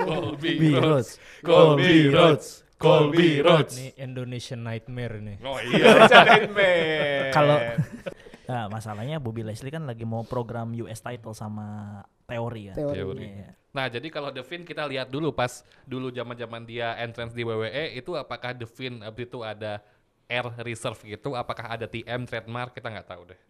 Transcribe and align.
Colby 0.00 0.74
Rhodes. 0.74 1.18
Colby 1.42 2.08
Rhodes. 2.12 2.46
Colby 2.76 3.40
Rhodes. 3.40 3.74
Ini 3.76 3.96
Indonesian 4.00 4.60
Nightmare 4.60 5.16
nih. 5.20 5.36
Oh 5.42 5.58
iya. 5.60 6.06
Nightmare. 6.06 7.32
Kalau 7.32 7.56
Nah, 8.46 8.70
masalahnya 8.70 9.18
Bobby 9.18 9.42
Leslie 9.42 9.74
kan 9.74 9.82
lagi 9.90 10.06
mau 10.06 10.22
program 10.22 10.70
US 10.86 11.02
title 11.02 11.34
sama 11.34 11.98
teori 12.30 12.70
kan. 12.70 12.76
Oh, 12.78 12.94
Teori. 12.94 12.94
Teori. 12.94 13.26
Iya. 13.26 13.48
Nah, 13.74 13.86
jadi 13.92 14.08
kalau 14.08 14.30
The 14.32 14.46
Finn 14.46 14.62
kita 14.62 14.86
lihat 14.86 15.10
dulu 15.10 15.34
pas 15.34 15.66
dulu 15.84 16.08
zaman-zaman 16.14 16.64
dia 16.64 16.96
entrance 17.02 17.34
di 17.34 17.42
WWE 17.44 17.98
itu 17.98 18.14
apakah 18.16 18.54
The 18.56 18.64
Finn 18.64 19.02
abis 19.02 19.28
itu 19.28 19.42
ada 19.42 19.82
air 20.26 20.46
reserve 20.62 20.98
gitu, 21.04 21.34
apakah 21.36 21.76
ada 21.76 21.86
TM 21.86 22.24
trademark 22.26 22.72
kita 22.72 22.88
nggak 22.88 23.06
tahu 23.06 23.22
deh. 23.30 23.40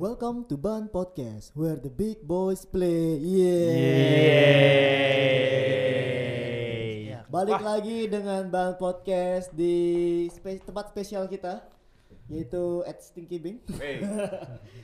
Welcome 0.00 0.48
to 0.48 0.56
Ban 0.56 0.88
Podcast, 0.88 1.52
where 1.52 1.76
the 1.76 1.92
big 1.92 2.24
boys 2.24 2.64
play. 2.64 3.20
Yeah. 3.20 4.40
Balik 7.28 7.60
lagi 7.60 8.08
dengan 8.08 8.48
Ban 8.48 8.80
Podcast 8.80 9.52
di 9.52 10.24
spe- 10.32 10.64
tempat 10.64 10.88
spesial 10.88 11.28
kita, 11.28 11.68
yaitu 12.32 12.80
at 12.88 13.04
Stinky 13.04 13.36
Bing. 13.36 13.60
Eh. 13.76 14.00
Eh. 14.00 14.08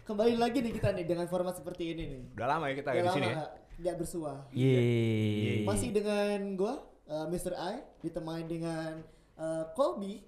Kembali 0.04 0.36
lagi 0.36 0.60
nih 0.60 0.76
kita 0.76 0.92
nih 0.92 1.08
dengan 1.08 1.24
format 1.32 1.56
seperti 1.56 1.96
ini 1.96 2.02
nih. 2.12 2.36
Udah 2.36 2.48
lama 2.52 2.68
ya 2.68 2.76
kita 2.76 2.92
Udah 2.92 3.00
di 3.00 3.16
sini 3.16 3.28
ya. 3.32 3.48
nggak 3.80 3.96
bersua. 3.96 4.44
Yeay. 4.52 5.64
Masih 5.64 5.96
dengan 5.96 6.60
gua, 6.60 6.84
uh, 7.08 7.24
Mr. 7.32 7.56
I, 7.56 7.80
ditemani 8.04 8.44
dengan 8.44 9.00
uh, 9.40 9.64
Colby, 9.72 10.20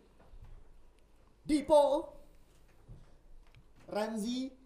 Dipo, 1.44 2.08
Ramzi, 3.84 4.57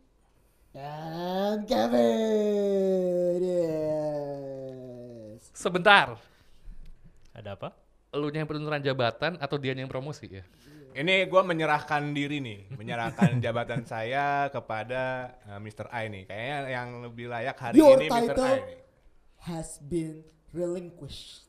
dan 0.73 1.69
Kevin. 1.69 3.41
Yes. 3.45 5.53
Sebentar, 5.53 6.17
Ada 7.37 7.53
apa? 7.57 7.77
elunya 8.13 8.45
yang 8.45 8.49
penurunan 8.49 8.81
jabatan 8.81 9.41
atau 9.41 9.57
dia 9.57 9.73
yang 9.73 9.89
promosi 9.89 10.29
ya? 10.29 10.45
Ini 10.93 11.25
gua 11.29 11.41
menyerahkan 11.45 12.13
diri 12.13 12.41
nih, 12.45 12.77
menyerahkan 12.77 13.39
jabatan 13.45 13.89
saya 13.89 14.53
kepada 14.53 15.33
uh, 15.49 15.57
Mr. 15.57 15.89
I 15.89 16.13
nih. 16.13 16.29
Kayaknya 16.29 16.59
yang 16.69 16.89
lebih 17.09 17.33
layak 17.33 17.57
hari 17.57 17.81
Your 17.81 17.97
ini 17.97 18.09
Mr. 18.09 18.13
I 18.13 18.21
title 18.29 18.45
nih. 18.45 18.61
has 19.49 19.81
been 19.81 20.21
relinquished. 20.53 21.49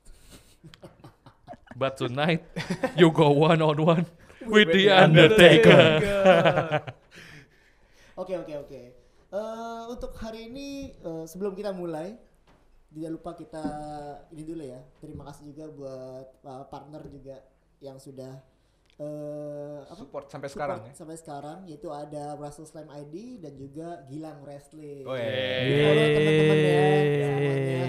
But 1.75 1.99
tonight 1.99 2.47
you 2.95 3.11
go 3.11 3.35
one 3.35 3.59
on 3.59 3.75
one 3.83 4.05
with 4.47 4.71
the 4.71 4.87
the 4.87 4.95
Undertaker. 4.95 5.83
Oke 8.15 8.39
oke 8.39 8.53
oke. 8.63 9.02
Eh, 9.33 9.83
untuk 9.89 10.13
hari 10.21 10.45
ini 10.45 10.93
eh, 10.93 11.25
sebelum 11.25 11.57
kita 11.57 11.73
mulai 11.73 12.13
tidak 12.93 13.17
lupa 13.17 13.33
kita 13.33 13.65
ini 14.29 14.45
dulu 14.45 14.61
ya. 14.61 14.77
Terima 15.01 15.25
kasih 15.25 15.49
juga 15.49 15.65
buat 15.73 16.27
uh, 16.45 16.65
partner 16.69 17.01
juga 17.09 17.41
yang 17.81 17.97
sudah 17.97 18.37
eh 19.01 19.81
apa? 19.89 19.97
Support 19.97 20.29
sampai 20.29 20.45
support 20.53 20.61
sekarang 20.61 20.79
ya. 20.85 20.93
sampai 20.93 21.17
sekarang 21.17 21.57
yaitu 21.65 21.89
ada 21.89 22.37
Russell 22.37 22.69
Slam 22.69 22.93
ID 22.93 23.41
dan 23.41 23.57
juga 23.57 24.05
Gilang 24.05 24.45
Wrestling. 24.45 25.01
Oh, 25.09 25.17
follow 25.17 26.07
teman-teman 26.13 26.57
ya 26.61 26.85
semuanya. 27.17 27.85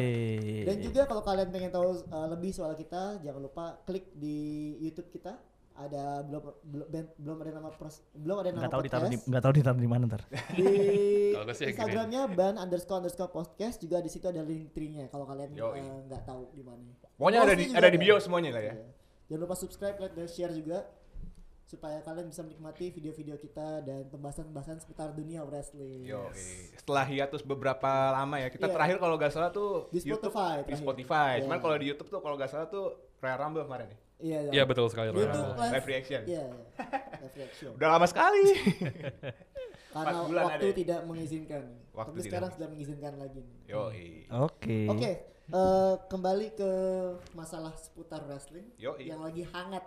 Dan 0.64 0.76
juga 0.80 1.00
kalau 1.04 1.20
kalian 1.28 1.48
pengen 1.52 1.68
tahu 1.76 1.88
uh, 2.08 2.28
lebih 2.32 2.56
soal 2.56 2.72
kita, 2.72 3.20
jangan 3.20 3.44
lupa 3.44 3.76
klik 3.84 4.08
di 4.16 4.72
YouTube 4.80 5.12
kita. 5.12 5.36
Ada 5.74 6.22
belum 6.22 6.42
belum 6.70 6.86
belum 7.18 7.36
ada 7.42 7.50
nama 7.50 7.70
pros, 7.74 7.98
belum 8.14 8.36
ada 8.38 8.54
nama 8.54 8.62
nggak 8.62 8.72
tahu 8.72 8.82
ditaruh 8.86 9.02
di 9.04 9.18
podcast. 9.18 9.26
nggak 9.26 9.42
tahu 9.42 9.52
ditaruh 9.58 9.80
di 9.82 9.90
mana 9.90 10.02
ntar. 10.06 10.22
di. 10.54 10.66
Instagramnya 11.74 12.22
ban 12.30 12.54
underscore 12.56 13.02
underscore 13.02 13.28
podcast 13.28 13.82
juga 13.82 13.98
di 13.98 14.06
situ 14.06 14.22
ada 14.24 14.38
link 14.40 14.70
tree-nya 14.70 15.10
kalau 15.10 15.26
kalian 15.26 15.50
uh, 15.52 15.74
nggak 16.06 16.22
tahu 16.22 16.46
di 16.54 16.62
mana. 16.62 16.94
Pokoknya 17.18 17.40
ada 17.42 17.54
di 17.58 17.64
ada 17.68 17.88
di 17.90 17.98
bio 17.98 18.22
semuanya 18.22 18.54
lah 18.54 18.62
ya. 18.62 18.74
Iya. 18.74 18.86
Jangan 19.24 19.40
lupa 19.40 19.56
subscribe, 19.56 19.96
like, 19.98 20.14
dan 20.14 20.28
share 20.30 20.52
juga 20.52 20.86
supaya 21.64 21.98
kalian 22.04 22.28
bisa 22.28 22.44
menikmati 22.44 22.92
video-video 22.92 23.34
kita 23.34 23.82
dan 23.82 24.06
pembahasan-pembahasan 24.06 24.78
seputar 24.78 25.10
dunia 25.10 25.42
wrestling. 25.42 26.06
Yo, 26.06 26.28
setelah 26.76 27.02
hiatus 27.02 27.42
beberapa 27.42 27.88
lama 28.14 28.36
ya. 28.38 28.46
Kita 28.46 28.68
Iya. 28.68 28.74
terakhir 28.78 28.96
kalau 29.00 29.16
nggak 29.16 29.32
salah 29.32 29.50
tuh 29.50 29.88
Di 29.90 30.04
YouTube- 30.04 30.30
Spotify 30.30 30.62
di. 30.62 30.76
Spotify. 30.76 31.32
Iya. 31.40 31.48
Cuman 31.48 31.58
kalau 31.58 31.74
di 31.74 31.86
YouTube 31.90 32.08
tuh 32.08 32.20
kalau 32.20 32.36
nggak 32.38 32.46
salah 32.46 32.68
tuh 32.68 32.94
Royal 33.18 33.40
Rumble 33.40 33.64
kemarin 33.64 33.88
nih. 33.90 33.98
Iya, 34.24 34.38
Iya 34.48 34.62
betul 34.64 34.88
sekali. 34.88 35.12
Rumble. 35.12 35.28
live, 35.28 35.72
Live 35.76 35.86
reaction. 35.86 36.20
Iya, 36.24 36.44
iya. 36.48 37.20
live 37.20 37.36
reaction. 37.36 37.70
Udah 37.76 37.88
lama 37.92 38.06
sekali. 38.08 38.44
Karena 39.94 40.16
waktu 40.26 40.34
ada 40.34 40.66
ya? 40.66 40.74
tidak 40.74 41.00
mengizinkan. 41.04 41.62
Waktu 41.92 42.08
Tapi 42.10 42.18
tidak 42.18 42.26
sekarang 42.26 42.50
sudah 42.56 42.68
mengizinkan 42.72 43.12
lagi. 43.14 43.40
nih. 43.44 43.56
Yo, 43.68 43.82
Oke. 44.42 44.78
Oke, 44.90 45.10
eh, 45.46 45.94
kembali 46.08 46.46
ke 46.56 46.70
masalah 47.36 47.70
seputar 47.78 48.24
wrestling 48.26 48.66
Yoi. 48.74 49.06
yang 49.06 49.22
lagi 49.22 49.44
hangat. 49.46 49.84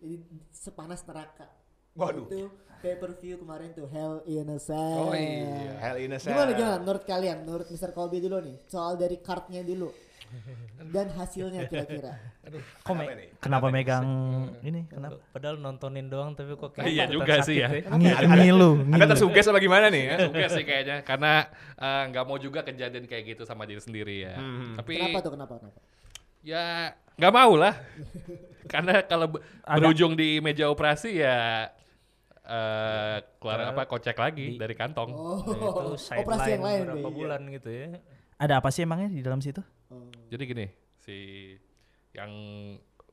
Jadi 0.00 0.16
sepanas 0.50 1.04
neraka. 1.04 1.46
Waduh. 1.94 2.26
Itu 2.26 2.48
pay 2.80 2.96
per 2.96 3.12
view 3.20 3.36
kemarin 3.36 3.76
tuh 3.76 3.86
Hell 3.86 4.24
in 4.24 4.48
a 4.48 4.58
Cell. 4.58 5.04
Oh 5.04 5.12
iya. 5.12 5.76
Hell 5.78 6.00
in 6.00 6.10
a 6.10 6.18
Cell. 6.18 6.32
Gimana 6.32 6.50
gimana 6.56 6.76
menurut 6.80 7.04
kalian, 7.04 7.44
menurut 7.44 7.68
Mr. 7.68 7.92
Colby 7.92 8.24
dulu 8.24 8.40
nih, 8.40 8.56
soal 8.66 8.96
dari 8.96 9.20
kartnya 9.20 9.60
dulu 9.60 9.92
dan 10.94 11.06
hasilnya 11.10 11.66
kira-kira. 11.66 12.12
Kok 12.80 12.92
me- 12.92 13.04
Kenapa 13.04 13.14
nih? 13.14 13.28
kenapa 13.38 13.66
megang 13.68 14.06
ini? 14.60 14.80
Kenapa? 14.86 15.18
Padahal 15.30 15.56
nontonin 15.56 16.06
doang 16.06 16.32
tapi 16.32 16.52
kok 16.52 16.74
Iya 16.78 17.06
juga 17.06 17.40
sih 17.40 17.58
ya. 17.58 17.68
Ngi- 17.68 18.16
Ngilu, 18.22 18.70
Anda 18.84 18.96
ngilu. 18.96 19.10
tersuges 19.10 19.46
apa 19.46 19.58
gimana 19.58 19.86
nih 19.86 20.02
ya? 20.04 20.16
Juga 20.24 20.46
sih 20.48 20.62
kayaknya 20.62 20.96
karena 21.00 21.46
eh, 21.74 22.02
nggak 22.08 22.24
mau 22.24 22.36
juga 22.36 22.60
kejadian 22.62 23.04
kayak 23.04 23.24
gitu 23.28 23.42
sama 23.42 23.64
diri 23.64 23.78
sendiri 23.78 24.24
ya. 24.24 24.34
Hmm. 24.34 24.74
Tapi 24.74 24.96
Kenapa 24.96 25.18
tuh 25.20 25.32
kenapa 25.32 25.52
kenapa? 25.56 25.78
ya 26.40 26.64
nggak 27.14 27.32
mau 27.32 27.52
lah. 27.54 27.74
karena 28.72 29.02
kalau 29.02 29.26
berujung 29.66 30.14
di 30.14 30.38
meja 30.38 30.66
operasi 30.66 31.16
ya 31.16 31.68
eh 32.42 33.16
keluar 33.38 33.62
apa 33.68 33.86
kocek 33.86 34.16
lagi 34.16 34.56
dari 34.56 34.74
kantong. 34.74 35.10
Oh, 35.10 35.38
itu 35.38 36.10
operasi 36.22 36.48
yang 36.50 36.64
lain. 36.64 36.80
berapa 36.88 37.04
Be. 37.04 37.14
bulan 37.14 37.40
gitu 37.48 37.68
ya. 37.68 37.86
Ada 38.36 38.58
apa 38.58 38.68
sih 38.70 38.82
emangnya 38.82 39.06
di 39.08 39.20
dalam 39.20 39.38
situ? 39.38 39.60
Oh. 39.90 40.06
Jadi 40.30 40.42
gini, 40.46 40.66
si 41.02 41.16
yang 42.14 42.30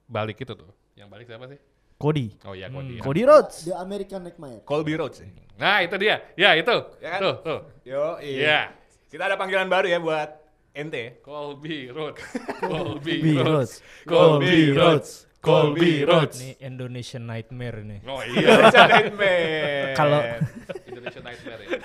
balik 0.05 0.37
itu 0.39 0.53
tuh, 0.53 0.69
yang 0.93 1.09
balik 1.09 1.25
siapa 1.25 1.49
sih? 1.49 1.59
Cody. 1.97 2.37
Oh 2.45 2.53
iya, 2.53 2.69
Cody. 2.69 2.95
ya. 2.97 3.01
Cody 3.01 3.21
Rhodes. 3.25 3.57
The 3.65 3.73
American 3.75 4.21
Nightmare. 4.23 4.61
Colby 4.61 4.93
Rhodes 4.93 5.17
sih. 5.25 5.29
Nah 5.57 5.81
itu 5.81 5.97
dia, 5.97 6.21
ya 6.37 6.53
itu, 6.53 6.75
Ya 7.01 7.17
kan? 7.17 7.19
tuh, 7.21 7.35
tuh, 7.41 7.59
Yo, 7.81 8.21
iya. 8.21 8.71
Kita 9.09 9.25
ada 9.25 9.35
panggilan 9.35 9.65
baru 9.65 9.89
ya 9.89 9.97
buat 9.97 10.29
ente. 10.77 11.17
Colby 11.25 11.89
Road, 11.89 12.21
Colby 12.61 13.33
Rhodes. 13.35 13.81
Colby 14.09 14.69
Rhodes, 14.71 15.25
Colby 15.47 15.91
Rhodes. 16.03 16.37
Ini 16.43 16.51
Indonesian 16.59 17.23
Nightmare 17.23 17.79
nih. 17.87 17.99
Oh 18.03 18.21
iya, 18.21 18.67
Nightmare. 18.67 19.95
Kalau 19.95 20.19
Indonesia 20.83 21.21
Nightmare 21.23 21.61
ya. 21.63 21.79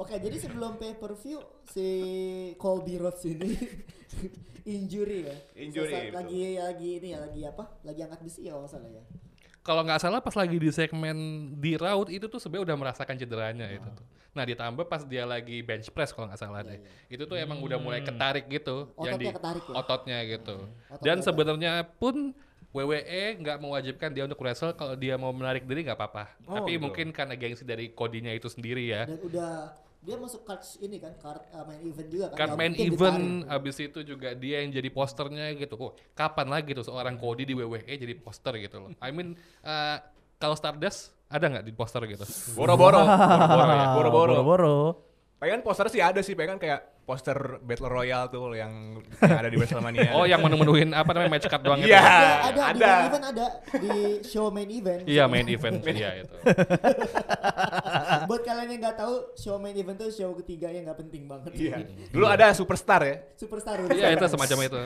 Oke, 0.00 0.14
jadi 0.16 0.36
sebelum 0.40 0.80
pay 0.80 0.96
per 0.96 1.12
view 1.20 1.38
si 1.68 1.88
Colby 2.56 2.96
Rhodes 2.96 3.22
ini 3.28 3.52
injury 4.76 5.28
ya. 5.28 5.36
Injury, 5.60 6.10
betul. 6.10 6.16
lagi 6.16 6.40
lagi 6.58 6.88
ini 6.98 7.08
ya, 7.12 7.18
lagi 7.22 7.40
apa? 7.44 7.64
Lagi 7.84 8.00
angkat 8.02 8.20
besi 8.24 8.48
ya 8.48 8.56
kalau 8.56 8.64
nggak 8.66 8.72
salah 8.72 8.90
ya. 8.90 9.04
Kalau 9.66 9.82
nggak 9.82 10.00
salah 10.00 10.20
pas 10.22 10.34
lagi 10.38 10.56
di 10.62 10.70
segmen 10.70 11.16
di 11.58 11.74
Raut 11.74 12.06
itu 12.06 12.30
tuh 12.30 12.38
sebenarnya 12.38 12.70
udah 12.70 12.76
merasakan 12.78 13.14
cederanya 13.18 13.66
itu 13.70 13.88
tuh. 13.90 14.06
Nah 14.36 14.44
ditambah 14.44 14.84
pas 14.84 15.00
dia 15.08 15.24
lagi 15.24 15.64
bench 15.64 15.88
press 15.88 16.12
kalau 16.12 16.28
nggak 16.28 16.40
salah 16.40 16.60
deh. 16.60 16.76
Itu 17.08 17.24
tuh 17.24 17.40
emang 17.40 17.56
udah 17.64 17.80
mulai 17.80 18.04
ketarik 18.04 18.44
gitu, 18.52 18.92
yang 19.00 19.16
di 19.16 19.32
Ototnya 19.32 19.36
ketarik 19.40 19.64
ya? 19.64 19.74
ototnya 19.74 20.18
gitu. 20.28 20.56
Otot 20.92 21.00
Dan 21.00 21.16
sebenarnya 21.24 21.72
pun 21.96 22.36
WWE 22.76 23.40
nggak 23.40 23.56
mewajibkan 23.56 24.12
dia 24.12 24.28
untuk 24.28 24.36
wrestle 24.44 24.76
kalau 24.76 24.92
dia 24.92 25.16
mau 25.16 25.32
menarik 25.32 25.64
diri 25.64 25.88
nggak 25.88 25.96
apa-apa. 25.96 26.24
Oh, 26.44 26.60
Tapi 26.60 26.76
gitu. 26.76 26.84
mungkin 26.84 27.06
karena 27.08 27.32
gengsi 27.32 27.64
dari 27.64 27.88
kodinya 27.96 28.28
itu 28.36 28.52
sendiri 28.52 28.84
ya. 28.84 29.08
Dan 29.08 29.24
udah 29.24 29.72
dia 30.04 30.16
masuk 30.20 30.44
cards 30.44 30.76
ini 30.78 31.00
kan, 31.00 31.16
card 31.18 31.40
uh, 31.56 31.64
main 31.64 31.80
event 31.80 32.08
juga 32.12 32.24
kan. 32.30 32.36
Kan 32.36 32.48
nggak 32.52 32.58
main 32.60 32.74
event 32.76 33.20
ditarik. 33.24 33.56
abis 33.56 33.76
itu 33.80 34.00
juga 34.04 34.28
dia 34.36 34.56
yang 34.60 34.70
jadi 34.76 34.88
posternya 34.92 35.46
gitu. 35.56 35.74
Oh, 35.80 35.96
kapan 36.12 36.52
lagi 36.52 36.76
tuh 36.76 36.84
seorang 36.84 37.16
Cody 37.16 37.48
di 37.48 37.56
WWE 37.56 37.80
jadi 37.88 38.14
poster 38.20 38.60
gitu 38.60 38.76
loh. 38.84 38.90
I 39.00 39.08
mean 39.08 39.40
uh, 39.64 39.96
kalau 40.36 40.56
Stardust 40.56 41.12
ada 41.26 41.44
nggak 41.50 41.64
di 41.66 41.72
poster 41.74 42.02
gitu? 42.06 42.24
Boro-boro. 42.54 43.02
Boro-boro 43.50 43.72
ya. 43.74 43.86
Boro-boro. 43.92 44.32
Boro-boro. 44.40 44.76
Pengen 45.36 45.60
poster 45.60 45.86
sih 45.92 46.00
ada 46.00 46.20
sih, 46.24 46.32
pengen 46.32 46.56
kayak 46.56 46.95
poster 47.06 47.62
Battle 47.62 47.86
Royale 47.86 48.26
tuh 48.26 48.58
yang, 48.58 48.98
yang 49.22 49.38
ada 49.38 49.46
di 49.46 49.54
WrestleMania. 49.54 50.10
Oh, 50.10 50.26
yang 50.26 50.42
menu-menuin 50.42 50.90
apa 50.90 51.14
namanya 51.14 51.38
match 51.38 51.46
card 51.46 51.62
doang 51.62 51.78
itu. 51.78 51.94
Iya. 51.94 52.02
ada, 52.02 52.42
ada, 52.50 52.62
di 52.74 52.80
ada. 52.82 52.90
main 52.90 53.06
event 53.06 53.24
ada 53.30 53.46
di 53.78 53.94
show 54.26 54.50
main 54.50 54.66
event. 54.66 55.00
Iya, 55.06 55.24
main 55.30 55.46
event 55.46 55.78
iya 55.86 56.10
itu. 56.26 56.34
Buat 58.28 58.42
kalian 58.42 58.68
yang 58.74 58.80
nggak 58.82 58.96
tahu, 58.98 59.14
show 59.38 59.54
main 59.62 59.78
event 59.78 59.96
tuh 60.02 60.10
show 60.10 60.34
ketiga 60.42 60.66
yang 60.74 60.82
nggak 60.82 60.98
penting 60.98 61.30
banget. 61.30 61.50
Iya. 61.54 61.76
Dulu 62.14 62.26
ada 62.26 62.50
Superstar 62.50 63.00
ya. 63.06 63.16
Superstar. 63.38 63.86
Iya 63.94 64.10
itu 64.10 64.26
semacam 64.26 64.58
itu. 64.66 64.80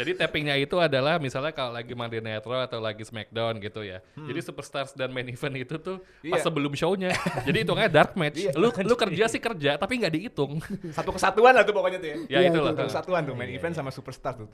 Jadi 0.00 0.10
tappingnya 0.16 0.56
itu 0.56 0.80
adalah 0.80 1.20
misalnya 1.20 1.52
kalau 1.52 1.76
lagi 1.76 1.92
Monday 1.92 2.24
Night 2.24 2.40
Raw 2.48 2.64
atau 2.64 2.80
lagi 2.80 3.04
Smackdown 3.04 3.60
gitu 3.60 3.84
ya. 3.84 4.00
Jadi 4.16 4.40
Superstars 4.40 4.96
dan 4.96 5.12
main 5.12 5.28
event 5.28 5.54
itu 5.60 5.76
tuh 5.76 6.00
pas 6.32 6.40
Iya. 6.40 6.48
sebelum 6.48 6.72
show-nya. 6.72 7.12
Jadi 7.44 7.68
hitungnya 7.68 7.92
dark 7.92 8.16
match. 8.16 8.48
Iya. 8.48 8.56
Lu 8.56 8.72
lu 8.72 8.94
kerja 8.96 9.28
sih 9.28 9.42
kerja 9.42 9.76
tapi 9.76 10.00
nggak 10.00 10.12
dihitung. 10.16 10.56
Satu 10.96 11.12
kesatuan 11.12 11.49
lah 11.52 11.62
tuh 11.62 11.72
pokoknya 11.72 11.98
tuh 11.98 12.08
ya. 12.08 12.16
ya 12.26 12.38
Iya, 12.38 12.48
itulah. 12.48 12.70
itu. 12.70 12.78
Satu 12.78 12.88
kesatuan 12.88 13.22
tuh 13.22 13.34
main 13.34 13.48
event 13.48 13.72
sama 13.72 13.90
Superstar 13.90 14.34
tuh. 14.36 14.48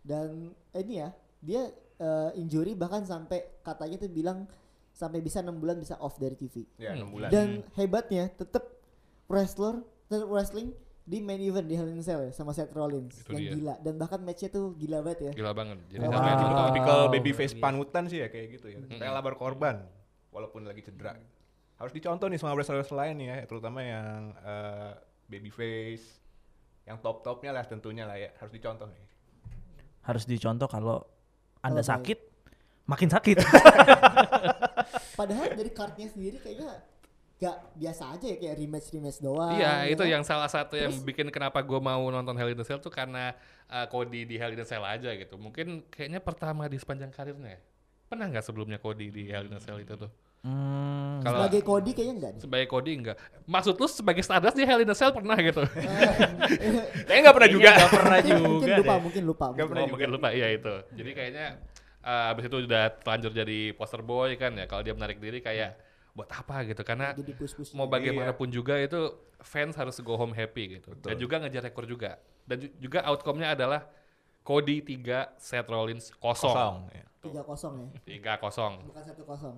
Dan 0.00 0.50
eh, 0.70 0.80
ini 0.80 0.94
ya, 0.98 1.08
dia 1.38 1.62
eh, 1.96 2.30
injury 2.34 2.72
bahkan 2.72 3.02
sampai 3.02 3.38
katanya 3.60 3.98
tuh 3.98 4.08
bilang 4.08 4.46
sampai 4.92 5.18
bisa 5.18 5.40
enam 5.40 5.56
bulan 5.56 5.76
bisa 5.76 5.96
off 5.96 6.16
dari 6.16 6.34
TV. 6.34 6.66
Ya, 6.76 6.92
6 6.92 7.08
bulan. 7.08 7.28
Dan 7.28 7.48
hebatnya 7.74 8.28
tetap 8.28 8.66
wrestler, 9.26 9.80
tetap 10.06 10.28
wrestling 10.28 10.70
di 11.02 11.18
main 11.18 11.40
event 11.40 11.64
di 11.64 11.74
Hell 11.74 11.88
in 11.88 11.98
a 11.98 12.04
Cell 12.04 12.22
ya 12.22 12.30
sama 12.30 12.52
Seth 12.52 12.70
Rollins 12.70 13.10
Itu 13.18 13.32
yang 13.32 13.42
dia. 13.42 13.52
gila 13.52 13.74
dan 13.80 13.94
bahkan 13.96 14.22
matchnya 14.22 14.48
tuh 14.48 14.70
gila 14.76 15.02
banget 15.02 15.20
ya. 15.20 15.32
Gila 15.34 15.50
banget. 15.50 15.78
Jadi 15.88 15.98
Wow. 16.00 16.12
sampai 16.12 16.30
Itu 16.30 16.38
dihitung. 16.38 16.66
tipikal 16.68 16.98
Wow. 17.00 17.10
babyface 17.10 17.54
panutan 17.56 18.04
sih 18.06 18.18
ya 18.18 18.28
kayak 18.28 18.46
gitu 18.52 18.66
ya. 18.68 18.78
Rela 18.92 19.18
berkorban 19.18 19.76
walaupun 20.30 20.62
lagi 20.62 20.78
cedera. 20.80 21.18
Harus 21.74 21.90
dicontoh 21.90 22.30
nih 22.30 22.38
sama 22.38 22.54
wrestler-wrestler 22.54 22.94
lain 22.96 23.14
nih 23.16 23.26
ya, 23.28 23.36
terutama 23.44 23.82
yang 23.82 24.30
eh, 24.38 24.92
babyface 25.26 26.21
yang 26.88 26.98
top-topnya 26.98 27.54
lah 27.54 27.64
tentunya 27.66 28.04
lah 28.04 28.18
ya, 28.18 28.30
harus 28.38 28.52
dicontoh 28.52 28.86
nih. 28.90 29.06
Harus 30.02 30.24
dicontoh 30.26 30.66
kalau 30.66 31.06
Anda 31.62 31.82
Kalau 31.82 31.90
sakit, 31.94 32.18
makin 32.90 33.08
sakit. 33.10 33.36
Padahal 35.18 35.54
dari 35.54 35.70
kartnya 35.70 36.10
sendiri 36.10 36.42
kayaknya 36.42 36.82
gak 37.42 37.74
biasa 37.74 38.02
aja 38.14 38.26
ya 38.30 38.36
kayak 38.38 38.54
rematch 38.54 38.88
rematch 38.94 39.18
doang. 39.18 39.58
Iya, 39.58 39.86
ya 39.86 39.90
itu 39.90 40.02
kan? 40.06 40.12
yang 40.14 40.22
salah 40.22 40.46
satu 40.46 40.78
yang 40.78 40.94
Terus- 40.94 41.06
bikin 41.06 41.26
kenapa 41.34 41.58
gue 41.62 41.80
mau 41.82 42.02
nonton 42.10 42.34
Hell 42.38 42.54
in 42.54 42.58
a 42.58 42.66
Cell 42.66 42.78
tuh 42.78 42.90
karena 42.90 43.34
uh, 43.66 43.86
Cody 43.90 44.22
di 44.26 44.38
Hell 44.38 44.54
in 44.54 44.62
a 44.62 44.66
Cell 44.66 44.82
aja 44.86 45.10
gitu. 45.14 45.34
Mungkin 45.38 45.86
kayaknya 45.90 46.22
pertama 46.22 46.70
di 46.70 46.78
sepanjang 46.78 47.10
karirnya 47.10 47.58
ya. 47.58 47.60
Pernah 48.06 48.30
nggak 48.30 48.46
sebelumnya 48.46 48.78
Cody 48.78 49.10
di 49.10 49.26
Hell 49.26 49.50
in 49.50 49.58
a 49.58 49.62
Cell 49.62 49.78
itu 49.82 49.94
tuh? 49.98 50.10
Hmm, 50.42 51.22
Kalau 51.22 51.46
sebagai 51.46 51.62
Cody 51.62 51.90
kayaknya 51.94 52.14
enggak 52.18 52.30
deh. 52.34 52.40
sebagai 52.42 52.66
Cody 52.66 52.90
enggak. 52.98 53.16
Maksud 53.46 53.78
lu 53.78 53.86
sebagai 53.86 54.22
Stardust 54.26 54.58
di 54.58 54.66
Hell 54.66 54.82
in 54.82 54.90
a 54.90 54.96
Cell 54.98 55.14
pernah 55.14 55.38
gitu? 55.38 55.62
Kayaknya 57.06 57.20
nggak 57.22 57.36
pernah 57.38 57.50
juga. 57.50 57.70
Gak 57.78 57.92
pernah 57.94 58.18
mungkin, 58.18 58.34
juga 58.34 58.50
mungkin 58.50 58.70
lupa, 58.74 58.82
deh. 58.90 59.00
mungkin 59.06 59.22
lupa. 59.22 59.44
Nggak 59.46 59.54
mungkin. 59.54 59.70
pernah 59.70 59.82
oh, 59.82 59.90
mungkin 59.94 60.08
lupa 60.10 60.28
iya 60.34 60.48
itu. 60.50 60.74
Jadi 60.98 61.10
kayaknya 61.14 61.46
uh, 62.02 62.30
abis 62.34 62.44
itu 62.50 62.56
udah 62.58 62.84
terlanjur 62.98 63.32
jadi 63.32 63.58
poster 63.72 64.02
boy 64.02 64.34
kan 64.34 64.52
ya. 64.58 64.66
Kalau 64.66 64.82
dia 64.82 64.94
menarik 64.98 65.22
diri 65.22 65.38
kayak 65.38 65.78
buat 66.12 66.26
apa 66.26 66.66
gitu? 66.66 66.82
Karena 66.82 67.14
Jadi 67.14 67.32
mau 67.72 67.86
bagaimanapun 67.86 68.50
juga 68.50 68.82
itu 68.82 68.98
fans 69.38 69.78
harus 69.78 69.94
go 70.02 70.18
home 70.18 70.34
happy 70.34 70.82
gitu. 70.82 70.90
Dan 70.98 71.22
juga 71.22 71.38
ngejar 71.38 71.70
rekor 71.70 71.86
juga. 71.86 72.18
Dan 72.42 72.66
ju- 72.66 72.74
juga 72.82 73.06
outcome-nya 73.06 73.54
adalah 73.54 73.86
Cody 74.42 74.82
3, 74.82 75.38
Seth 75.38 75.70
Rollins 75.70 76.10
kosong. 76.18 76.50
Kosong. 76.50 76.76
ya. 76.90 77.06
tiga 77.22 77.46
kosong 77.46 77.74
ya, 77.78 77.86
Tiga 78.02 78.32
kosong. 78.42 78.72
bukan 78.82 79.02
satu 79.06 79.22
kosong. 79.22 79.54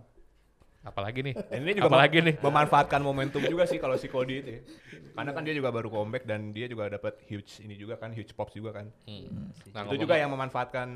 Apalagi 0.85 1.21
nih? 1.23 1.35
Ini 1.51 1.71
juga 1.75 1.89
Apalagi 1.89 2.19
mem- 2.21 2.27
nih? 2.29 2.35
memanfaatkan 2.39 3.01
momentum 3.01 3.41
juga 3.43 3.65
sih 3.65 3.77
kalau 3.77 3.97
si 3.97 4.07
Cody 4.07 4.35
itu 4.39 4.51
ya. 4.51 4.61
Karena 5.11 5.31
kan 5.33 5.43
dia 5.43 5.53
juga 5.53 5.69
baru 5.69 5.89
comeback 5.89 6.23
dan 6.23 6.53
dia 6.53 6.69
juga 6.69 6.87
dapat 6.89 7.25
huge 7.25 7.59
ini 7.59 7.75
juga 7.75 7.97
kan, 7.97 8.13
huge 8.13 8.31
pops 8.31 8.53
juga 8.53 8.71
kan. 8.75 8.87
Hmm. 9.05 9.49
Nah, 9.67 9.81
itu 9.81 9.97
ngomong- 9.97 9.97
juga 9.99 10.15
yang 10.15 10.29
memanfaatkan 10.29 10.89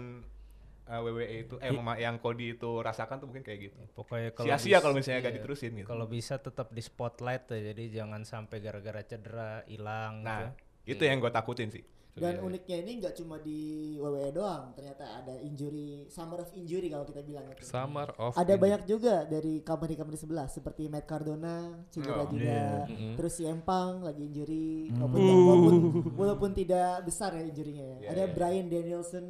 uh, 0.87 1.01
WWE 1.03 1.27
itu 1.43 1.55
eh 1.59 1.69
mema- 1.71 1.97
yang 1.97 2.17
Cody 2.17 2.53
itu 2.53 2.71
rasakan 2.79 3.17
tuh 3.19 3.27
mungkin 3.27 3.41
kayak 3.43 3.61
gitu. 3.67 3.81
Pokoknya 3.95 4.31
kalau 4.31 4.47
Sia-sia 4.47 4.79
kalau 4.79 4.93
misalnya 4.93 5.21
gak 5.21 5.31
iya. 5.31 5.39
diterusin 5.39 5.71
gitu. 5.75 5.87
Kalau 5.87 6.05
bisa 6.05 6.35
tetap 6.37 6.69
di 6.69 6.81
spotlight 6.81 7.45
tuh, 7.47 7.57
jadi 7.57 7.85
jangan 7.95 8.23
sampai 8.23 8.57
gara-gara 8.59 9.01
cedera 9.03 9.65
hilang 9.65 10.21
Nah, 10.21 10.53
gitu. 10.85 10.97
itu 10.97 11.03
yang 11.03 11.17
gue 11.19 11.29
takutin 11.29 11.69
sih. 11.71 11.85
Dan 12.19 12.35
Iya. 12.35 12.43
uniknya 12.43 12.77
ini 12.79 12.93
nggak 12.99 13.15
cuma 13.15 13.37
di 13.39 13.61
WWE 13.97 14.31
doang, 14.31 14.71
ternyata 14.73 15.05
ada 15.17 15.35
injury, 15.39 15.89
summer 16.07 16.39
of 16.39 16.51
injury 16.53 16.87
kalau 16.87 17.03
kita 17.03 17.21
bilang 17.21 17.47
itu. 17.49 17.63
Summer 17.63 18.11
of 18.17 18.33
Ada 18.33 18.45
Injury. 18.49 18.61
banyak 18.61 18.83
juga 18.85 19.15
dari 19.25 19.55
company-company 19.61 20.17
sebelah 20.17 20.47
seperti 20.47 20.87
Matt 20.87 21.05
Cardona 21.05 21.57
cedera 21.89 22.21
Oh, 22.21 22.29
juga, 22.29 22.85
Mm-mm. 22.85 23.15
terus 23.15 23.33
si 23.33 23.45
Empang 23.45 24.01
lagi 24.01 24.23
injury, 24.25 24.89
Hmm. 24.89 25.07
walaupun, 25.07 25.23
walaupun, 25.41 25.75
walaupun 26.15 26.51
tidak 26.53 27.03
besar 27.03 27.33
ya 27.33 27.43
injurinya. 27.43 27.85
ya. 27.85 27.97
Iya, 27.97 28.09
ada 28.11 28.25
iya. 28.25 28.33
Brian 28.33 28.67
Danielson, 28.67 29.27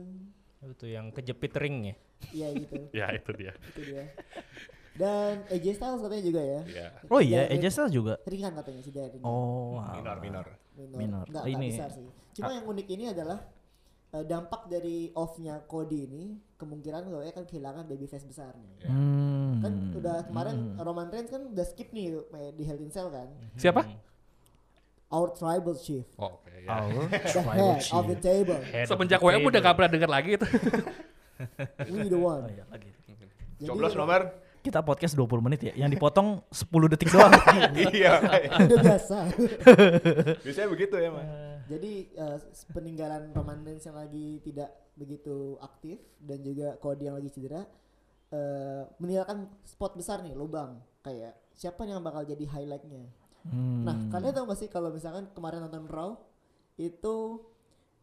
Itu 0.60 0.84
yang 0.84 1.10
kejepit 1.10 1.54
ring 1.54 1.76
ya. 1.84 1.94
iya 2.30 2.48
gitu, 2.52 2.74
Ya 2.98 3.06
itu 3.10 3.30
dia. 3.32 3.52
itu 3.54 3.80
dia. 3.84 4.10
Dan 4.98 5.46
AJ 5.46 5.66
Styles 5.72 6.02
katanya 6.02 6.24
juga 6.24 6.40
ya. 6.42 6.60
Ya. 6.66 6.88
Oh 7.06 7.20
iya, 7.20 7.46
AJ 7.46 7.64
Styles 7.70 7.94
juga. 7.94 8.18
Ringan 8.24 8.50
katanya 8.52 8.82
si 8.82 8.90
Darren. 8.90 9.22
Oh, 9.22 9.78
Minor, 9.78 9.94
alah. 10.10 10.18
minor. 10.18 10.46
minor. 10.74 10.98
minor. 10.98 11.24
Nggak, 11.24 11.44
Ini- 11.44 11.54
nggak 11.54 11.70
besar 11.72 11.90
sih. 11.92 12.06
Cuma 12.34 12.50
yang 12.50 12.66
unik 12.66 12.86
ini 12.88 13.04
adalah 13.08 13.38
eh, 14.08 14.24
dampak 14.24 14.66
dari 14.66 15.12
off-nya 15.12 15.62
Cody 15.64 16.00
ini 16.02 16.22
kemungkinan 16.54 17.06
WWE 17.06 17.30
kan 17.30 17.44
kehilangan 17.44 17.84
babyface 17.84 18.24
besar 18.24 18.50
nih. 18.52 18.86
Hmm. 18.86 19.60
Kan 19.60 19.72
udah 19.94 20.24
kemarin 20.24 20.56
Roman 20.76 21.06
Reigns 21.06 21.28
kan 21.28 21.46
udah 21.46 21.62
skip 21.62 21.90
nih 21.90 22.14
eh, 22.16 22.50
di 22.52 22.62
Hell 22.62 22.78
in 22.78 22.88
Cell 22.88 23.06
kan. 23.08 23.30
Siapa? 23.54 23.86
Our 25.08 25.32
tribal 25.32 25.72
chief, 25.74 26.04
Oh, 26.14 26.36
Oke 26.36 26.52
ya. 26.58 26.68
Our 26.68 27.08
the 27.08 27.20
tribal 27.24 27.48
head 27.72 27.88
of 27.88 28.04
the 28.04 28.12
chief. 28.12 28.24
table, 28.44 28.60
Head 28.62 28.86
Semenjak 28.86 29.20
WM 29.20 29.40
udah 29.40 29.52
table. 29.54 29.60
gak 29.62 29.74
pernah 29.74 29.90
denger 29.90 30.10
lagi 30.10 30.30
itu. 30.34 30.46
we 31.88 32.04
the 32.06 32.18
Oh 32.18 32.28
one. 32.28 32.44
iya, 32.50 32.64
lagi. 32.66 32.90
Jadi, 33.58 33.64
Coblos 33.64 33.94
nomor. 33.94 34.22
Kita 34.58 34.82
podcast 34.82 35.14
20 35.14 35.46
menit 35.46 35.60
ya, 35.70 35.72
yang 35.84 35.90
dipotong 35.90 36.42
10 36.50 36.92
detik 36.92 37.08
doang. 37.14 37.32
iya. 37.94 38.18
udah 38.58 38.78
biasa. 38.82 39.18
Biasanya 40.44 40.68
begitu 40.68 40.96
ya, 40.98 41.10
Mas. 41.14 41.28
Jadi 41.68 41.92
eh, 42.16 42.38
peninggalan 42.72 43.30
Roman 43.32 43.60
Reigns 43.62 43.84
yang 43.86 43.96
lagi 43.96 44.40
tidak 44.42 44.72
begitu 44.98 45.54
aktif 45.62 46.02
dan 46.18 46.42
juga 46.42 46.74
Cody 46.82 47.06
yang 47.06 47.16
lagi 47.16 47.30
cedera 47.30 47.62
eh, 48.34 48.82
meninggalkan 48.98 49.46
spot 49.62 49.94
besar 49.94 50.20
nih 50.26 50.34
lubang 50.34 50.80
kayak 51.06 51.38
siapa 51.54 51.86
yang 51.86 52.02
bakal 52.02 52.26
jadi 52.26 52.44
highlightnya. 52.44 53.06
Hmm. 53.46 53.86
Nah 53.86 53.96
kalian 54.10 54.34
tahu 54.34 54.44
gak 54.50 54.60
sih 54.60 54.68
kalau 54.68 54.90
misalkan 54.90 55.30
kemarin 55.32 55.64
nonton 55.64 55.86
Raw 55.86 56.18
itu 56.78 57.46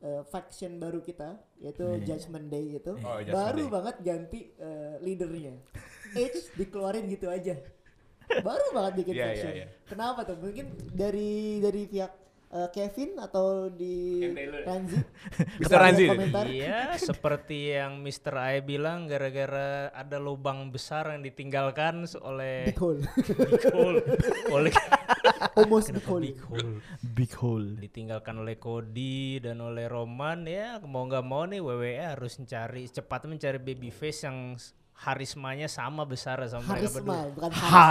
eh, 0.06 0.22
faction 0.24 0.78
baru 0.78 1.02
kita 1.02 1.34
yaitu 1.58 1.82
Judgment 2.06 2.48
Day 2.48 2.78
itu 2.78 2.94
Oh, 2.96 3.18
Judgment 3.18 3.34
baru 3.34 3.64
Day. 3.64 3.74
banget 3.74 3.96
ganti 4.00 4.40
eh, 4.56 4.96
leadernya. 5.02 5.54
Edge 6.14 6.54
dikeluarin 6.54 7.10
gitu 7.10 7.28
aja. 7.28 7.58
Baru 8.26 8.74
banget 8.74 8.94
bikin 9.02 9.14
Iya, 9.16 9.26
faction. 9.28 9.52
iya, 9.52 9.58
iya. 9.60 9.68
Kenapa 9.86 10.22
tuh? 10.24 10.38
Mungkin 10.38 10.66
dari 10.90 11.58
dari 11.60 11.82
pihak 11.86 12.14
eh, 12.48 12.70
Kevin 12.70 13.18
atau 13.18 13.68
di. 13.68 14.22
Ranzi? 14.62 14.98
Mr. 15.62 15.78
Ranzi. 15.78 16.06
Iya, 16.52 16.94
seperti 16.96 17.74
yang 17.74 18.00
Mr. 18.00 18.34
A 18.34 18.58
bilang 18.60 19.06
gara-gara 19.06 19.90
ada 19.90 20.18
lubang 20.18 20.68
besar 20.68 21.12
yang 21.12 21.22
ditinggalkan 21.22 22.04
oleh 22.20 22.68
Big 22.68 22.80
hole. 22.80 23.02
Big 23.18 23.66
Hole. 23.70 24.00
oleh 24.56 24.72
Almost 25.56 25.92
big 25.92 26.06
hole. 26.06 26.22
Big 26.22 26.40
Hole. 26.42 26.72
Big 27.02 27.32
hole. 27.34 27.70
ditinggalkan 27.78 28.36
oleh 28.38 28.56
Cody 28.56 29.40
dan 29.40 29.60
oleh 29.60 29.86
Roman 29.86 30.44
ya 30.44 30.78
mau 30.82 31.04
nggak 31.04 31.24
mau 31.24 31.44
nih 31.44 31.60
WWE 31.60 31.96
harus 31.98 32.36
mencari 32.36 32.86
cepat 32.86 33.26
mencari 33.26 33.58
babyface 33.58 34.20
yang 34.24 34.38
s- 34.54 34.72
harismanya 34.96 35.68
sama 35.68 36.04
besar 36.04 36.40
sama 36.46 36.72
mereka 36.72 36.88
Harisma, 36.88 37.00
berdua. 37.04 37.34
bukan 37.36 37.52
Ha, 37.52 37.90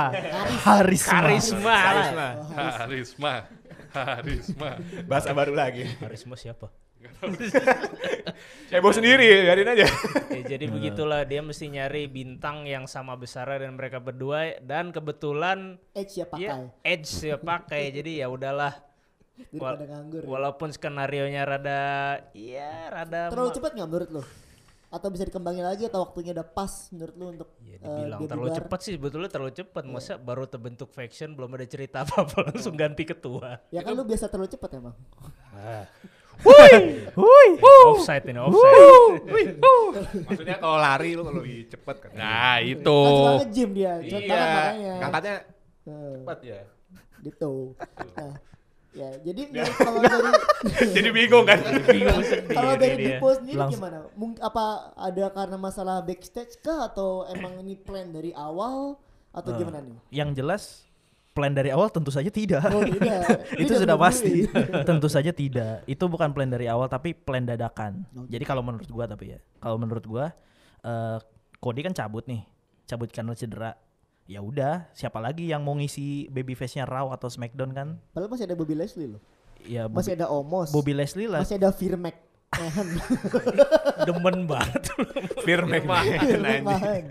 Haris. 0.64 1.02
Harisma. 1.04 1.12
Karisma. 1.12 1.76
Karisma. 1.76 2.26
Oh, 2.32 2.44
Haris. 2.49 2.75
Harisma. 2.80 3.32
Harisma. 3.94 4.76
Bahasa 5.04 5.30
baru 5.30 5.54
lagi. 5.54 5.86
Harisma 5.98 6.34
siapa? 6.34 6.68
Saya 8.66 8.80
bawa 8.82 8.90
sendiri, 8.90 9.44
biarin 9.44 9.68
aja. 9.68 9.84
Ya, 10.30 10.40
jadi 10.50 10.66
begitulah 10.66 11.22
dia 11.22 11.40
mesti 11.40 11.68
nyari 11.68 12.06
bintang 12.06 12.64
yang 12.64 12.84
sama 12.84 13.12
besar 13.14 13.44
dan 13.54 13.76
mereka 13.76 14.00
berdua 14.00 14.56
dan 14.58 14.88
kebetulan 14.88 15.76
Edge 15.92 16.16
ya 16.16 16.26
pakai. 16.26 16.42
ya 16.42 16.54
Edge 16.82 17.12
ya 17.22 17.36
pakai 17.36 17.92
jadi 17.92 18.24
ya 18.24 18.26
udahlah 18.26 18.72
Daripada 19.36 19.84
nganggur. 19.84 20.22
walaupun 20.24 20.70
skenario 20.70 21.26
nya 21.26 21.42
rada 21.42 21.82
ya 22.32 22.86
rada 22.88 23.28
Terlalu 23.28 23.50
cepat 23.52 23.70
nggak 23.74 23.88
menurut 23.90 24.10
lo? 24.10 24.22
Atau 24.94 25.10
bisa 25.10 25.26
dikembangin 25.26 25.66
lagi 25.66 25.90
atau 25.90 26.06
waktunya 26.06 26.30
udah 26.30 26.46
pas 26.46 26.70
menurut 26.94 27.14
lo 27.18 27.26
untuk 27.34 27.48
Ya 27.58 27.74
eh, 27.74 27.82
dibilang 27.82 28.18
dia 28.22 28.28
terlalu 28.30 28.50
cepat 28.54 28.78
sih 28.78 28.92
sebetulnya 28.94 29.26
terlalu 29.26 29.52
cepat 29.52 29.82
masa 29.90 30.14
baru 30.14 30.46
terbentuk 30.46 30.94
faction 30.94 31.34
belum 31.34 31.50
ada 31.58 31.66
cerita 31.66 32.06
apa-apa 32.06 32.54
langsung 32.54 32.78
ganti 32.78 33.02
ketua. 33.02 33.58
Ya 33.74 33.82
kan 33.82 33.98
lu 33.98 34.06
biasa 34.06 34.30
terlalu 34.30 34.54
cepat 34.54 34.78
emang. 34.78 34.94
Hui. 37.14 37.46
Offside 37.90 38.26
ini 38.26 38.38
offside. 38.38 39.58
Maksudnya 40.26 40.56
kalau 40.58 40.78
lari 40.78 41.14
lu 41.14 41.22
kalau 41.22 41.42
lebih 41.42 41.70
cepet 41.70 41.96
kan. 41.98 42.10
Nah 42.14 42.58
itu. 42.58 42.98
Kan 43.06 43.34
nge-gym 43.46 43.70
dia, 43.70 43.92
iya. 44.02 44.18
kan 44.26 44.38
makanya. 44.38 44.94
Ngangkatnya 45.02 45.36
Eh, 45.84 46.16
cepet 46.16 46.38
ya. 46.48 46.60
gitu. 47.20 47.76
Nah, 48.16 48.34
Ya, 48.94 49.10
jadi 49.20 49.42
kalau 49.82 49.98
dari 49.98 50.30
Jadi 50.94 51.08
bingung 51.10 51.42
kan? 51.42 51.58
Bingung 51.82 52.22
kalau 52.56 52.72
dari 52.74 52.94
sendiri 52.94 52.94
dia. 52.96 53.18
Dipo 53.18 53.28
sendiri 53.34 53.58
Langsung- 53.58 53.82
gimana? 53.82 53.98
Mung- 54.14 54.38
apa 54.38 54.64
ada 54.94 55.24
karena 55.28 55.56
masalah 55.58 55.98
backstage 56.00 56.62
kah 56.62 56.86
atau 56.86 57.26
emang 57.26 57.58
ini 57.58 57.74
plan 57.74 58.06
dari 58.08 58.30
awal 58.30 58.94
atau 59.30 59.50
Eh, 59.50 59.58
gimana 59.58 59.82
nih? 59.82 59.98
Yang 60.14 60.30
jelas 60.38 60.62
plan 61.34 61.50
dari 61.50 61.74
awal 61.74 61.90
tentu 61.90 62.14
saja 62.14 62.30
tidak. 62.30 62.62
Oh 62.70 62.86
tidak. 62.86 63.26
Ini 63.58 63.66
itu 63.66 63.74
udah 63.74 63.82
sudah 63.82 63.96
pasti. 63.98 64.46
ya. 64.46 64.86
tentu 64.86 65.10
saja 65.10 65.34
tidak. 65.34 65.82
Itu 65.84 66.06
bukan 66.06 66.30
plan 66.30 66.46
dari 66.46 66.70
awal 66.70 66.86
tapi 66.86 67.10
plan 67.10 67.42
dadakan. 67.42 68.06
Oke. 68.14 68.30
Jadi 68.30 68.44
kalau 68.46 68.62
menurut 68.62 68.86
gua 68.86 69.10
tapi 69.10 69.34
ya, 69.34 69.38
kalau 69.58 69.74
menurut 69.74 70.06
gua 70.06 70.30
eh 70.80 71.18
Cody 71.58 71.82
kan 71.82 71.90
cabut 71.90 72.22
nih, 72.24 72.46
cabut 72.84 73.10
karena 73.10 73.34
cedera. 73.34 73.74
Ya 74.25 74.40
udah, 74.40 74.88
siapa 74.97 75.21
lagi 75.21 75.52
yang 75.52 75.61
mau 75.61 75.76
ngisi 75.76 76.33
babyface-nya 76.33 76.88
Raw 76.88 77.12
atau 77.12 77.28
SmackDown 77.28 77.76
kan? 77.76 77.88
Padahal 78.16 78.33
masih 78.33 78.49
ada 78.49 78.57
Bobby 78.57 78.73
Leslie 78.73 79.09
loh. 79.12 79.21
Ya 79.69 79.85
Bobby, 79.85 80.00
Masih 80.00 80.12
ada 80.16 80.26
Omos. 80.33 80.69
Bobby 80.73 80.93
Leslie 80.97 81.28
lah. 81.28 81.45
Masih 81.45 81.61
ada 81.61 81.69
McMahon. 81.76 82.88
Demen 84.09 84.37
banget. 84.49 84.83
Anjing. 84.97 86.40
McMahon. 86.64 87.04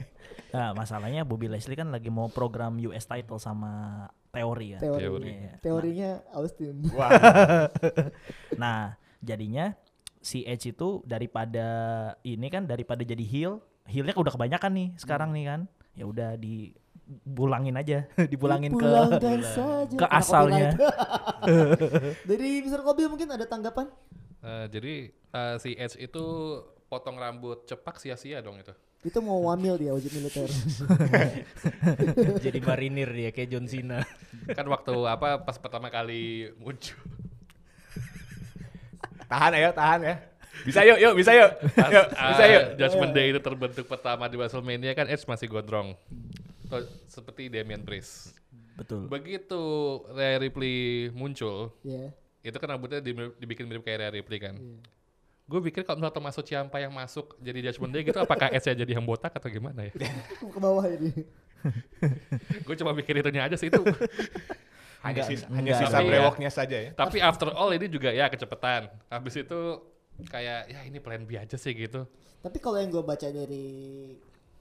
Nah, 0.54 0.70
masalahnya 0.78 1.26
Bobby 1.26 1.50
Leslie 1.50 1.74
kan 1.74 1.90
lagi 1.90 2.14
mau 2.14 2.30
program 2.30 2.78
US 2.86 3.10
title 3.10 3.42
sama 3.42 4.06
Teori 4.30 4.78
kan. 4.78 4.82
Teori. 4.82 5.02
Teori. 5.02 5.30
Iya. 5.30 5.54
Teorinya 5.62 6.10
Austin. 6.34 6.76
Wah, 6.94 7.10
Nah, 8.62 8.94
jadinya 9.22 9.74
si 10.22 10.46
Edge 10.46 10.74
itu 10.74 11.02
daripada 11.06 11.68
ini 12.22 12.48
kan 12.54 12.70
daripada 12.70 13.02
jadi 13.02 13.22
heel, 13.26 13.62
heelnya 13.90 14.14
udah 14.14 14.34
kebanyakan 14.34 14.72
nih 14.78 14.88
sekarang 14.98 15.30
nih 15.34 15.46
kan. 15.50 15.62
Ya 15.94 16.06
udah 16.06 16.38
dibulangin 17.04 17.76
aja, 17.76 18.08
dibulangin 18.32 18.72
ke 18.74 18.88
saja. 19.44 19.98
ke 20.00 20.06
asalnya. 20.08 20.72
Dari 22.24 22.64
Mr. 22.64 22.82
Kobe 22.82 23.06
mungkin 23.12 23.30
ada 23.32 23.44
tanggapan? 23.44 23.92
Eh, 24.44 24.66
jadi 24.72 24.94
eh, 25.12 25.56
si 25.60 25.76
Edge 25.76 26.00
itu 26.00 26.26
potong 26.92 27.16
rambut 27.16 27.64
cepak 27.68 28.00
sia-sia 28.00 28.44
dong 28.44 28.60
itu. 28.60 28.76
Itu 29.04 29.20
mau 29.20 29.36
wamil 29.52 29.76
dia 29.76 29.92
wajib 29.92 30.16
militer. 30.16 30.48
Jadi 32.48 32.60
marinir 32.64 33.12
dia 33.12 33.36
kayak 33.36 33.52
John 33.52 33.68
Cena. 33.68 34.00
kan 34.56 34.64
waktu 34.64 34.96
apa 35.04 35.44
pas 35.44 35.60
pertama 35.60 35.92
kali 35.92 36.56
muncul 36.56 36.96
tahan 39.32 39.52
ya, 39.60 39.72
tahan 39.76 40.00
ya. 40.08 40.16
Bisa 40.64 40.86
yuk, 40.88 40.98
yuk, 41.04 41.14
bisa 41.20 41.32
yuk. 41.36 41.52
pas 41.76 41.92
Yuk, 41.92 42.08
bisa 42.14 42.44
eh, 42.48 42.52
yuk. 42.54 42.64
Judgment 42.80 43.12
Day 43.12 43.28
itu 43.36 43.42
terbentuk 43.44 43.86
pertama 43.92 44.30
di 44.32 44.40
WrestleMania 44.40 44.96
kan 44.96 45.10
Edge 45.12 45.28
masih 45.28 45.52
gondrong. 45.52 45.98
Tuh, 46.76 46.88
seperti 47.06 47.48
Damian 47.48 47.82
Priest. 47.82 48.34
betul. 48.74 49.06
Begitu 49.06 49.62
Rhea 50.10 50.38
Ripley 50.40 50.76
muncul, 51.12 51.70
ya. 51.82 52.10
itu 52.42 52.58
kan 52.58 52.68
rambutnya 52.70 52.98
di- 52.98 53.14
dibikin 53.38 53.66
mirip 53.66 53.82
kayak 53.82 54.00
Rhea 54.00 54.12
Ripley 54.16 54.40
kan. 54.40 54.56
Iya. 54.56 54.82
Gue 55.44 55.60
pikir 55.62 55.84
kalau 55.84 56.00
misalnya 56.00 56.16
Tommaso 56.16 56.42
Ciampa 56.42 56.78
yang 56.78 56.90
masuk 56.90 57.36
jadi 57.38 57.70
Judgment 57.70 57.92
Day 57.92 58.02
gitu, 58.02 58.16
apakah 58.16 58.48
Edge 58.48 58.64
jadi 58.66 58.88
yang 58.90 59.04
botak 59.04 59.30
atau 59.30 59.46
gimana 59.48 59.86
ya? 59.86 59.92
Ke 60.40 60.58
bawah 60.58 60.88
ini. 60.88 61.12
Gue 62.66 62.76
cuma 62.76 62.92
mikir 62.92 63.14
itunya 63.14 63.44
aja 63.44 63.56
sih 63.56 63.68
itu. 63.68 63.80
Hanya 65.04 65.20
Enggak, 65.20 65.28
sisa, 65.36 65.46
hanya 65.52 65.60
enggak. 65.76 65.80
sisa 65.84 65.98
ya- 66.00 66.08
brewoknya 66.08 66.48
saja 66.50 66.78
ya. 66.80 66.92
Tapi 66.96 67.20
after 67.20 67.52
all 67.52 67.76
ini 67.76 67.92
juga 67.92 68.08
ya 68.10 68.32
kecepatan. 68.32 68.88
Habis 69.12 69.36
itu 69.38 69.60
kayak 70.32 70.72
ya 70.72 70.80
ini 70.82 70.96
plan 70.98 71.20
B 71.20 71.36
aja 71.36 71.60
sih 71.60 71.76
gitu. 71.76 72.08
Tapi 72.40 72.56
kalau 72.58 72.80
yang 72.80 72.88
gue 72.88 73.04
baca 73.04 73.28
dari 73.28 73.68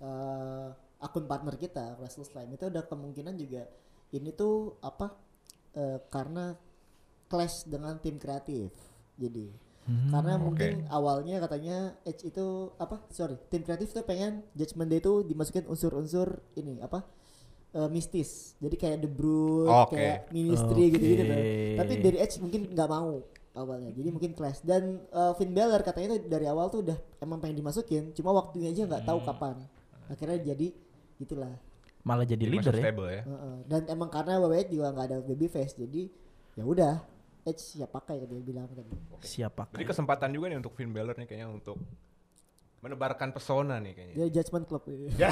eh, 0.02 0.66
akun 1.02 1.26
partner 1.26 1.58
kita, 1.58 1.98
Wrestle 1.98 2.24
Slime 2.24 2.54
itu 2.54 2.70
ada 2.70 2.86
kemungkinan 2.86 3.34
juga 3.34 3.66
ini 4.14 4.30
tuh 4.32 4.78
apa 4.80 5.12
eh, 5.74 5.98
karena 6.08 6.54
clash 7.26 7.66
dengan 7.66 7.98
tim 7.98 8.16
kreatif. 8.16 8.70
Jadi 9.18 9.50
karena 9.82 10.38
mungkin 10.38 10.86
awalnya 10.94 11.42
katanya 11.42 11.98
Edge 12.06 12.30
itu 12.30 12.70
apa? 12.78 13.02
Sorry, 13.10 13.34
tim 13.50 13.66
kreatif 13.66 13.90
tuh 13.90 14.06
pengen 14.06 14.46
Judgment 14.54 14.86
Day 14.86 15.02
itu 15.02 15.26
dimasukin 15.26 15.66
unsur-unsur 15.66 16.38
ini 16.54 16.78
apa? 16.78 17.02
eh, 17.72 17.88
mistis. 17.88 18.54
Jadi 18.60 18.76
kayak 18.76 18.98
The 19.04 19.10
Brood, 19.10 19.68
Oke. 19.68 19.96
kayak 19.96 20.28
Ministry 20.30 20.92
gitu-gitu 20.92 21.24
tuh. 21.24 21.36
Oke. 21.40 21.76
Tapi 21.80 21.92
dari 22.04 22.18
Edge 22.20 22.36
mungkin 22.38 22.60
nggak 22.72 22.88
mau 22.88 23.24
awalnya. 23.56 23.90
Jadi 23.92 24.08
mungkin 24.12 24.32
clash 24.36 24.60
dan 24.64 25.00
eh, 25.08 25.32
Finn 25.40 25.52
Balor 25.56 25.80
katanya 25.80 26.16
tuh 26.16 26.20
dari 26.28 26.46
awal 26.48 26.68
tuh 26.68 26.80
udah 26.84 26.98
emang 27.20 27.40
pengen 27.40 27.58
dimasukin, 27.64 28.12
cuma 28.16 28.30
waktunya 28.36 28.72
aja 28.72 28.84
nggak 28.88 29.04
tahu 29.08 29.18
kapan. 29.24 29.56
Akhirnya 30.12 30.38
jadi 30.52 30.72
gitulah. 31.18 31.52
Malah 32.02 32.26
jadi 32.26 32.42
Jadi 32.44 32.52
leader 32.52 32.74
ya. 32.74 32.82
stable 32.82 33.08
ya. 33.08 33.22
Heeh. 33.22 33.54
Dan 33.70 33.82
emang 33.86 34.08
karena 34.10 34.38
WWE 34.38 34.66
juga 34.66 34.90
nggak 34.90 35.06
ada 35.06 35.18
babyface, 35.22 35.74
jadi 35.78 36.10
ya 36.54 36.64
udah 36.66 36.94
Edge 37.42 37.58
siap 37.58 37.90
pakai 37.90 38.22
dia 38.22 38.38
bilang 38.38 38.70
tadi. 38.70 38.86
Siapa? 39.26 39.66
Jadi 39.74 39.82
kesempatan 39.82 40.30
juga 40.30 40.46
nih 40.46 40.62
untuk 40.62 40.78
Finn 40.78 40.94
Balor 40.94 41.18
nih 41.18 41.26
kayaknya 41.26 41.50
untuk 41.50 41.74
menebarkan 42.82 43.30
pesona 43.30 43.78
nih 43.78 43.94
kayaknya. 43.94 44.14
Dia 44.18 44.26
Judgment 44.30 44.66
Club. 44.66 44.82
Ya. 45.22 45.30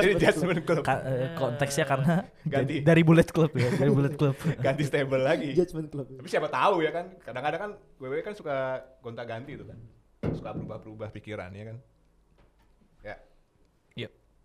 Jadi 0.00 0.12
Jasmine 0.16 0.60
Club 0.64 0.84
Ka- 0.84 1.04
eh, 1.04 1.36
konteksnya 1.36 1.84
karena 1.84 2.24
Ganti. 2.48 2.80
dari 2.80 3.02
Bullet 3.04 3.28
Club 3.28 3.52
ya, 3.52 3.68
dari 3.76 3.90
Bullet 3.92 4.16
Club. 4.16 4.36
ganti 4.64 4.84
stable 4.88 5.20
lagi. 5.20 5.52
Judgment 5.52 5.92
Club. 5.92 6.08
Tapi 6.16 6.28
siapa 6.28 6.48
tahu 6.48 6.80
ya 6.80 6.92
kan, 6.92 7.12
kadang-kadang 7.20 7.60
kan 7.60 7.70
WWE 8.00 8.24
kan 8.24 8.32
suka 8.32 8.56
gonta-ganti 9.04 9.56
itu 9.56 9.64
kan. 9.68 9.76
Suka 10.32 10.56
berubah-berubah 10.56 11.12
pikiran 11.12 11.52
ya 11.52 11.64
kan. 11.72 11.76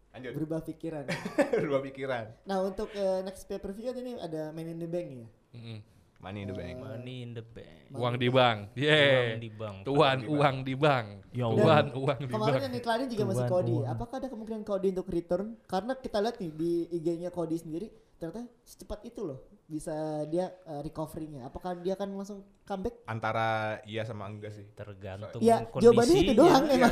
Ya. 0.10 0.16
Lanjut. 0.16 0.32
Berubah 0.36 0.60
pikiran. 0.63 1.06
berubah 1.62 1.82
pikiran. 1.82 2.25
nah 2.44 2.58
untuk 2.60 2.89
eh, 2.92 3.22
next 3.22 3.46
pay 3.46 3.58
per 3.58 3.72
view 3.72 3.89
kan 3.89 4.01
ini 4.01 4.18
ada 4.18 4.50
Man 4.50 4.68
in 4.68 4.78
the 4.78 4.89
Bank 4.89 5.08
ya. 5.08 5.28
Mm-mm. 5.54 5.80
Money 6.20 6.44
in 6.44 6.48
the 6.48 6.54
bank. 6.54 6.75
Money 6.78 7.16
in 7.24 7.32
the 7.32 7.39
bank. 7.42 7.96
Uang 7.96 8.20
di 8.20 8.28
bank. 8.28 8.60
Uang 8.68 8.75
Yeah. 8.75 9.39
di 9.39 9.50
bank. 9.50 9.88
Tuan 9.88 10.18
uang 10.28 10.56
di 10.68 10.75
bank. 10.75 11.08
Ya 11.32 11.48
Tuan 11.48 11.86
uang 11.96 12.20
di 12.20 12.28
Kemarin 12.28 12.51
bank. 12.51 12.66
yang 12.68 12.75
iklannya 12.75 13.08
juga 13.08 13.24
masih 13.24 13.46
Cody. 13.48 13.72
uang. 13.72 13.88
Apakah 13.88 14.16
ada 14.20 14.28
kemungkinan 14.28 14.63
Cody 14.68 14.88
untuk 14.92 15.08
return? 15.08 15.56
Karena 15.63 15.96
kita 15.96 16.20
lihat 16.20 16.36
nih 16.36 16.51
di 16.51 16.72
IG-nya 16.92 17.32
Cody 17.32 17.56
sendiri 17.56 17.88
ternyata 18.19 18.43
secepat 18.61 18.99
itu 19.01 19.23
loh 19.23 19.39
bisa 19.63 19.93
dia 20.27 20.51
uh, 20.65 20.81
recovery-nya. 20.81 21.47
Apakah 21.47 21.77
dia 21.77 21.93
akan 21.93 22.09
langsung 22.13 22.39
comeback? 22.65 22.99
Antara 23.05 23.47
iya 23.85 24.03
sama 24.03 24.27
enggak 24.27 24.51
sih? 24.51 24.65
Tergantung 24.73 25.39
Ya, 25.39 25.63
jawabannya 25.71 26.19
itu 26.19 26.33
kondisinya. 26.33 26.35
doang 26.35 26.63
Iya, 26.65 26.75
emang. 26.75 26.91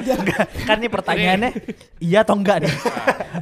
iya, 0.00 0.16
kan 0.70 0.76
ini 0.78 0.88
pertanyaannya 0.88 1.50
iya 2.00 2.18
atau 2.24 2.34
enggak 2.34 2.56
nih? 2.64 2.72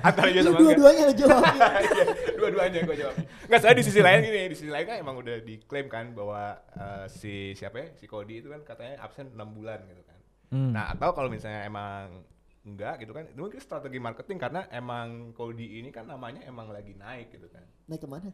Antara 0.00 0.26
iya 0.26 0.40
sama 0.42 0.50
enggak. 0.50 0.62
dua-duanya 0.64 1.02
lo 1.06 1.14
jawab. 1.14 1.42
Iya, 1.54 2.04
Dua-duanya 2.34 2.78
gue 2.82 2.96
jawab. 2.98 3.14
Enggak, 3.46 3.60
saya 3.62 3.72
di 3.72 3.84
sisi 3.84 4.00
lain 4.02 4.20
gini, 4.20 4.42
di 4.50 4.56
sisi 4.58 4.70
lain 4.72 4.84
kan 4.84 4.96
emang 4.98 5.16
udah 5.16 5.36
diklaim 5.40 5.86
kan 5.86 6.10
bahwa 6.12 6.42
eh, 6.74 7.04
si 7.06 7.54
siapa 7.54 7.76
ya, 7.78 7.88
si 7.94 8.04
Cody 8.04 8.42
itu 8.42 8.50
kan 8.50 8.60
katanya 8.66 8.98
absen 9.00 9.30
6 9.30 9.38
bulan 9.54 9.78
gitu 9.86 10.02
kan. 10.02 10.18
Hmm. 10.50 10.72
Nah, 10.72 10.90
atau 10.90 11.12
kalau 11.12 11.28
misalnya 11.28 11.62
emang 11.62 12.24
enggak 12.64 13.04
gitu 13.04 13.12
kan, 13.12 13.28
itu 13.28 13.36
mungkin 13.36 13.60
strategi 13.60 14.00
marketing 14.00 14.38
karena 14.40 14.60
emang 14.72 15.36
Cody 15.36 15.84
ini 15.84 15.92
kan 15.92 16.08
namanya 16.08 16.40
emang 16.48 16.72
lagi 16.72 16.96
naik 16.96 17.36
gitu 17.36 17.46
kan. 17.52 17.64
Naik 17.84 18.00
ke 18.00 18.08
mana? 18.08 18.32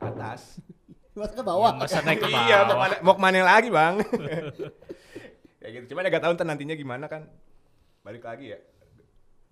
Ke 0.00 0.04
atas. 0.08 0.58
Mas 1.18 1.32
ke 1.36 1.42
bawah. 1.44 1.76
Ya, 1.76 1.80
masa 1.84 2.00
naik 2.00 2.24
ke 2.24 2.28
iya, 2.32 2.64
mau 2.64 2.64
bawah. 2.64 2.64
ke 2.64 2.76
mana, 2.80 2.94
mau 3.04 3.14
ke 3.14 3.20
mana 3.20 3.38
lagi 3.44 3.68
bang? 3.68 3.94
ya 5.62 5.68
gitu, 5.76 5.84
cuman 5.92 6.08
ya 6.08 6.10
gak 6.16 6.24
tahu 6.24 6.32
ntar 6.40 6.46
nantinya 6.48 6.74
gimana 6.74 7.04
kan. 7.06 7.28
Balik 8.00 8.24
lagi 8.24 8.56
ya. 8.56 8.58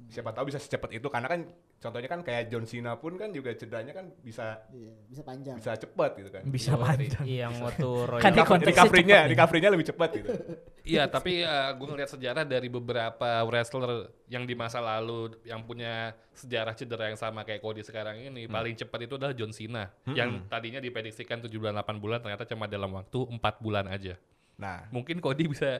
Siapa 0.08 0.32
tahu 0.32 0.48
bisa 0.48 0.56
secepat 0.56 0.96
itu 0.96 1.06
karena 1.12 1.28
kan 1.28 1.40
contohnya 1.78 2.10
kan 2.10 2.20
kayak 2.26 2.50
John 2.50 2.66
Cena 2.66 2.98
pun 2.98 3.14
kan 3.14 3.30
juga 3.30 3.54
cederanya 3.54 3.94
kan 3.94 4.10
bisa 4.18 4.58
Iya, 4.74 4.92
bisa 5.06 5.22
panjang. 5.22 5.56
bisa 5.62 5.78
cepat 5.78 6.10
gitu 6.18 6.30
kan. 6.34 6.42
Bisa 6.44 6.74
Yo, 6.74 6.82
panjang. 6.82 7.24
Iya, 7.24 7.40
yang 7.46 7.54
waktu 7.66 7.86
Royal 7.86 8.22
Kan 8.22 8.32
recovery-nya, 8.62 9.30
recovery-nya 9.30 9.70
lebih 9.70 9.86
cepat 9.86 10.08
gitu. 10.14 10.30
Iya, 10.88 11.04
tapi 11.04 11.44
gue 11.44 11.84
ngeliat 11.84 12.08
sejarah 12.08 12.48
dari 12.48 12.72
beberapa 12.72 13.44
wrestler 13.44 14.08
yang 14.24 14.48
di 14.48 14.56
masa 14.56 14.80
lalu 14.80 15.36
yang 15.44 15.60
punya 15.60 16.16
sejarah 16.32 16.72
cedera 16.72 17.12
yang 17.12 17.20
sama 17.20 17.44
kayak 17.44 17.60
Cody 17.60 17.84
sekarang 17.84 18.16
ini, 18.16 18.48
paling 18.48 18.72
cepat 18.72 19.04
itu 19.04 19.20
adalah 19.20 19.36
John 19.36 19.52
Cena 19.52 19.92
yang 20.08 20.48
tadinya 20.48 20.80
diprediksikan 20.80 21.44
7 21.44 21.52
bulan 21.60 21.76
8 21.76 22.00
bulan 22.00 22.18
ternyata 22.24 22.48
cuma 22.48 22.64
dalam 22.64 22.88
waktu 22.96 23.20
4 23.20 23.36
bulan 23.60 23.84
aja. 23.84 24.16
Nah, 24.56 24.88
Mungkin 24.88 25.20
Cody 25.20 25.44
bisa 25.46 25.76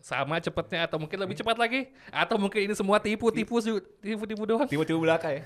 sama 0.00 0.40
cepatnya 0.40 0.88
atau 0.88 0.96
mungkin 0.96 1.20
lebih 1.20 1.36
cepat 1.36 1.56
lagi 1.60 1.92
atau 2.08 2.40
mungkin 2.40 2.64
ini 2.64 2.74
semua 2.74 2.96
tipu-tipu 2.98 3.60
tipu-tipu 4.00 4.42
doang. 4.48 4.66
tiba-tiba 4.66 4.98
belakang 4.98 5.38
ya. 5.38 5.44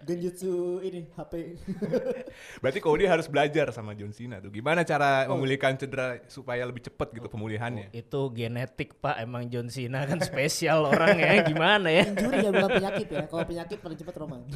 Genjutsu 0.00 0.80
ini 0.80 1.04
HP. 1.12 1.60
Berarti 2.64 2.80
Cody 2.80 3.04
harus 3.04 3.28
belajar 3.28 3.68
sama 3.68 3.92
John 3.92 4.16
Cena 4.16 4.40
tuh. 4.40 4.48
Gimana 4.48 4.80
cara 4.80 5.28
memulihkan 5.28 5.76
cedera 5.76 6.16
supaya 6.24 6.64
lebih 6.64 6.88
cepat 6.88 7.12
gitu 7.12 7.28
pemulihannya. 7.28 7.92
itu 7.92 8.20
genetik 8.32 8.96
pak 8.96 9.20
emang 9.20 9.44
John 9.52 9.68
Cena 9.68 10.08
kan 10.08 10.18
spesial 10.24 10.82
orang 10.90 11.20
ya 11.20 11.44
gimana 11.44 11.92
ya 11.92 12.08
Injury 12.08 12.48
ya 12.48 12.50
bukan 12.50 12.70
penyakit 12.80 13.06
ya. 13.12 13.22
Kalau 13.28 13.44
penyakit 13.44 13.78
paling 13.84 13.98
cepat 14.00 14.14
Roman. 14.16 14.40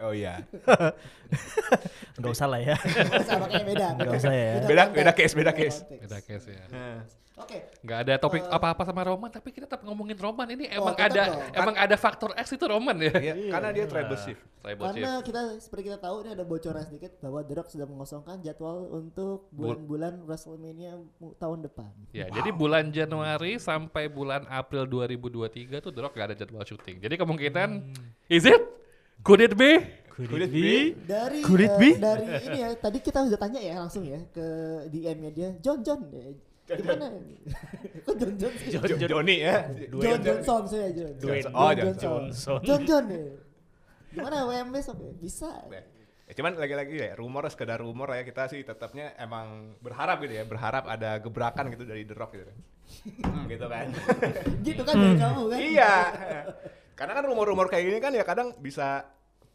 Oh 0.00 0.12
iya. 0.12 0.40
Nggak 2.18 2.32
usah 2.32 2.46
lah 2.46 2.58
ya. 2.58 2.76
Nggak 2.76 3.22
usah, 3.22 3.36
makanya 3.38 3.64
beda. 3.66 3.86
Usah 4.10 4.32
ya. 4.32 4.52
Beda- 4.64 4.90
beda 4.90 5.12
case, 5.12 5.32
beda 5.32 5.52
case. 5.52 5.78
Beda 5.86 6.18
case 6.18 6.46
ya. 6.48 6.64
Oke. 7.36 7.56
Nggak 7.80 7.98
ada 8.04 8.14
topik 8.16 8.44
Eh. 8.44 8.52
apa-apa 8.52 8.84
sama 8.84 9.00
Roman, 9.00 9.28
tapi 9.28 9.48
kita 9.48 9.64
tetap 9.64 9.80
ngomongin 9.80 10.12
Roman. 10.12 10.44
Ini 10.46 10.68
Oh, 10.76 10.84
emang 10.84 10.96
ada 10.98 11.22
dong. 11.24 11.40
emang 11.54 11.74
ada 11.74 11.96
faktor 11.96 12.36
X 12.36 12.52
itu 12.52 12.64
Roman 12.64 12.92
ya. 12.98 13.08
Iya, 13.16 13.34
karena 13.48 13.68
dia 13.72 13.84
tribal 13.88 14.18
shift. 14.18 14.44
Tribal 14.60 14.84
shift. 14.86 15.00
Karena 15.00 15.12
kita 15.24 15.40
seperti 15.56 15.82
kita 15.86 15.98
tahu 15.98 16.16
ini 16.20 16.30
ada 16.30 16.44
bocoran 16.44 16.84
sedikit 16.84 17.16
bahwa 17.18 17.40
The 17.40 17.54
Rock 17.54 17.68
sudah 17.70 17.86
mengosongkan 17.86 18.36
jadwal 18.40 18.76
untuk 18.92 19.48
bulan-bulan 19.50 20.20
WrestleMania 20.22 21.00
tahun 21.38 21.58
depan. 21.64 21.88
Ya, 22.12 22.28
jadi 22.28 22.52
bulan 22.52 22.92
Januari 22.92 23.56
sampai 23.56 24.04
bulan 24.06 24.44
April 24.46 24.84
2023 24.84 25.80
tuh 25.80 25.88
The 25.88 26.00
Rock 26.02 26.12
gak 26.12 26.26
ada 26.28 26.36
jadwal 26.36 26.60
syuting. 26.62 27.00
Jadi 27.00 27.14
kemungkinan 27.16 27.88
is 28.26 28.44
it? 28.44 28.60
Could 29.20 29.40
it 29.40 29.54
be? 29.54 29.72
Could 30.10 30.42
it 30.42 30.52
be? 30.52 30.92
Dari 30.94 31.40
Could 31.40 31.60
it 31.60 31.70
eh, 31.70 31.78
be? 31.78 31.88
dari 31.96 32.24
ini 32.42 32.58
ya, 32.60 32.68
tadi 32.74 32.98
kita 32.98 33.24
udah 33.24 33.38
tanya 33.38 33.56
ya 33.58 33.74
langsung 33.78 34.04
ya 34.04 34.20
ke 34.28 34.46
DM-nya 34.88 35.30
dia, 35.30 35.48
John 35.58 35.80
John. 35.80 36.00
eh, 36.12 36.36
Gimana? 36.70 37.08
Kok 38.04 38.14
John 38.14 38.34
John 38.36 38.52
sih? 38.54 38.68
Jo- 38.70 39.08
Johnny 39.10 39.36
ya. 39.40 39.64
John 39.88 40.20
Johnson 40.20 40.62
saya 40.66 40.88
John. 40.92 41.12
Dwayne 41.16 41.48
John 41.48 41.94
Johnson. 41.96 42.60
John 42.62 42.80
John 42.84 43.04
ya. 43.08 43.24
Gimana 44.10 44.36
WM 44.44 44.68
besok 44.70 44.96
ya? 44.98 45.12
Bisa. 45.16 45.50
Ya, 45.70 45.82
cuman 46.30 46.54
lagi-lagi 46.54 46.94
ya 46.94 47.14
rumor 47.14 47.42
sekedar 47.46 47.78
rumor 47.78 48.06
ya 48.10 48.22
kita 48.22 48.46
sih 48.46 48.62
tetapnya 48.62 49.18
emang 49.18 49.74
berharap 49.78 50.22
gitu 50.22 50.30
ya 50.32 50.46
berharap 50.46 50.86
ada 50.86 51.18
gebrakan 51.18 51.74
gitu 51.74 51.82
dari 51.82 52.06
The 52.06 52.14
Rock 52.14 52.34
gitu 52.34 52.46
kan 52.46 52.58
Hmm, 53.22 53.46
gitu 53.46 53.66
kan 53.66 53.86
Gitu 54.66 54.82
kan 54.82 54.94
dari 54.94 55.14
kamu 55.16 55.42
kan? 55.46 55.58
iya 55.58 55.94
karena 57.00 57.12
kan 57.12 57.24
rumor-rumor 57.24 57.66
kayak 57.66 57.84
gini 57.86 57.98
kan 57.98 58.12
ya 58.12 58.22
kadang 58.22 58.52
bisa 58.54 59.08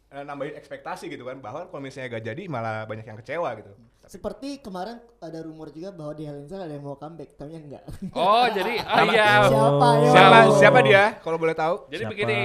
eh, 0.08 0.20
nambahin 0.20 0.54
ekspektasi 0.54 1.06
gitu 1.06 1.22
kan 1.22 1.38
bahwa 1.38 1.64
kalau 1.64 1.78
misalnya 1.78 2.10
gak 2.12 2.26
jadi 2.26 2.42
malah 2.46 2.82
banyak 2.84 3.04
yang 3.04 3.14
kecewa 3.16 3.54
gitu 3.54 3.70
Seperti 4.04 4.58
kemarin 4.60 4.98
ada 5.18 5.38
rumor 5.40 5.66
juga 5.68 5.90
bahwa 5.90 6.10
di 6.12 6.22
Cell 6.46 6.58
ada 6.60 6.70
yang 6.70 6.78
mau 6.80 6.94
comeback, 6.94 7.34
tapi 7.34 7.58
enggak. 7.58 7.82
Oh, 8.12 8.46
jadi 8.46 8.78
oh 8.78 9.02
iya. 9.10 9.30
Siapa 9.44 9.88
yo? 9.96 10.06
siapa 10.08 10.36
Oh. 10.38 10.54
siapa 10.54 10.78
dia 10.80 11.02
kalau 11.18 11.34
boleh 11.36 11.54
tahu 11.54 11.86
Jadi 11.88 12.02
Siapa? 12.02 12.12
begini, 12.12 12.42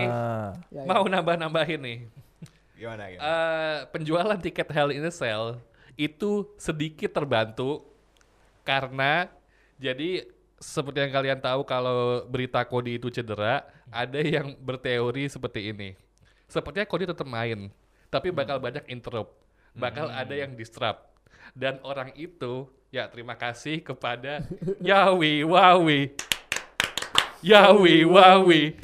Ya, 0.74 0.82
ya. 0.82 0.82
mau 0.86 1.02
nambah-nambahin 1.04 1.78
nih. 1.80 2.00
gimana 2.74 3.04
gitu 3.10 3.22
Eh, 3.22 3.78
penjualan 3.90 4.40
tiket 4.40 4.70
Hell 4.70 4.90
in 4.90 5.06
a 5.06 5.14
Cell 5.14 5.62
itu 5.96 6.32
sedikit 6.58 7.14
terbantu 7.14 7.86
karena 8.62 9.30
jadi 9.78 10.26
seperti 10.62 11.02
yang 11.02 11.12
kalian 11.12 11.40
tahu 11.42 11.66
kalau 11.66 12.22
berita 12.30 12.62
Cody 12.62 13.02
itu 13.02 13.10
cedera, 13.10 13.66
ada 13.90 14.22
yang 14.22 14.54
berteori 14.62 15.26
seperti 15.26 15.74
ini. 15.74 15.98
Sepertinya 16.46 16.86
Cody 16.86 17.10
tetap 17.10 17.26
main, 17.26 17.74
tapi 18.14 18.30
bakal 18.30 18.62
banyak 18.62 18.86
interrupt, 18.86 19.34
bakal 19.74 20.08
ada 20.14 20.32
yang 20.38 20.54
disrupt. 20.54 21.10
Dan 21.58 21.82
orang 21.82 22.14
itu 22.14 22.70
ya 22.94 23.10
terima 23.10 23.34
kasih 23.34 23.82
kepada 23.82 24.46
Yawi 24.80 25.42
Wawi. 25.42 26.14
Yawi 27.42 28.06
Wawi. 28.06 28.78